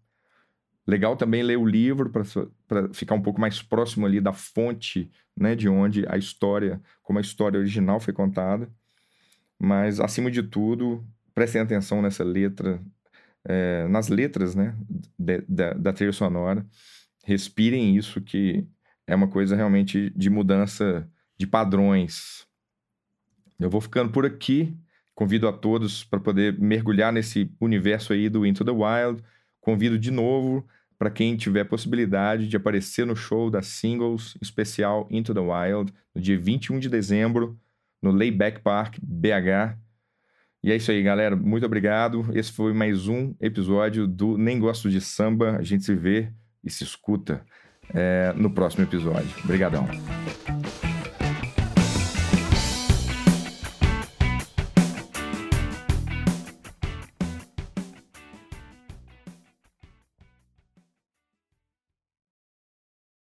Legal 0.87 1.17
também 1.17 1.43
ler 1.43 1.59
o 1.59 1.67
livro 1.67 2.09
para 2.09 2.89
ficar 2.95 3.17
um 3.17 3.23
pouco 3.23 3.41
mais 3.41 3.61
próximo 3.61 4.07
ali 4.07 4.21
da 4.21 4.33
fonte, 4.33 5.11
né, 5.37 5.57
de 5.57 5.69
onde 5.69 6.07
a 6.09 6.17
história, 6.17 6.81
como 7.03 7.19
a 7.19 7.23
história 7.23 7.59
original 7.59 7.99
foi 7.99 8.15
contada. 8.15 8.71
Mas, 9.59 9.99
acima 9.99 10.31
de 10.31 10.43
tudo, 10.43 11.05
prestem 11.35 11.61
atenção 11.61 12.01
nessa 12.01 12.25
letra, 12.25 12.81
é, 13.45 13.87
nas 13.89 14.09
letras, 14.09 14.55
né, 14.55 14.77
de, 15.19 15.45
de, 15.49 15.75
da 15.75 15.93
trilha 15.93 16.13
sonora. 16.13 16.67
Respirem 17.25 17.97
isso, 17.97 18.21
que 18.21 18.67
é 19.07 19.15
uma 19.15 19.29
coisa 19.29 19.57
realmente 19.57 20.11
de 20.17 20.31
mudança 20.31 21.09
de 21.39 21.47
padrões. 21.47 22.47
Eu 23.59 23.69
vou 23.69 23.81
ficando 23.81 24.11
por 24.11 24.25
aqui. 24.25 24.77
Convido 25.15 25.47
a 25.47 25.53
todos 25.53 26.03
para 26.03 26.19
poder 26.19 26.59
mergulhar 26.59 27.13
nesse 27.13 27.53
universo 27.61 28.13
aí 28.13 28.29
do 28.29 28.47
Into 28.47 28.65
the 28.65 28.71
Wild. 28.71 29.23
Convido 29.61 29.99
de 29.99 30.11
novo 30.11 30.67
para 30.99 31.11
quem 31.11 31.37
tiver 31.37 31.65
possibilidade 31.65 32.47
de 32.47 32.57
aparecer 32.57 33.07
no 33.07 33.17
show 33.17 33.51
da 33.51 33.63
Singles 33.63 34.37
especial 34.41 35.09
Into 35.11 35.35
the 35.35 35.41
Wild 35.41 35.93
no 36.15 36.21
dia 36.21 36.39
21 36.39 36.79
de 36.79 36.89
dezembro 36.89 37.59
no 38.03 38.11
Layback 38.11 38.61
Park 38.61 38.99
BH. 39.03 39.77
E 40.63 40.71
é 40.71 40.77
isso 40.77 40.91
aí, 40.91 41.03
galera. 41.03 41.35
Muito 41.35 41.65
obrigado. 41.65 42.27
Esse 42.35 42.53
foi 42.53 42.75
mais 42.75 43.09
um 43.09 43.35
episódio 43.41 44.07
do 44.07 44.37
Nem 44.37 44.59
Gosto 44.59 44.91
de 44.91 45.01
Samba. 45.01 45.57
A 45.57 45.63
gente 45.63 45.85
se 45.85 45.95
vê 45.95 46.31
e 46.63 46.71
se 46.71 46.85
escuta 46.85 47.43
é, 47.95 48.33
no 48.37 48.51
próximo 48.51 48.85
episódio. 48.85 49.31
Obrigadão. 49.43 49.89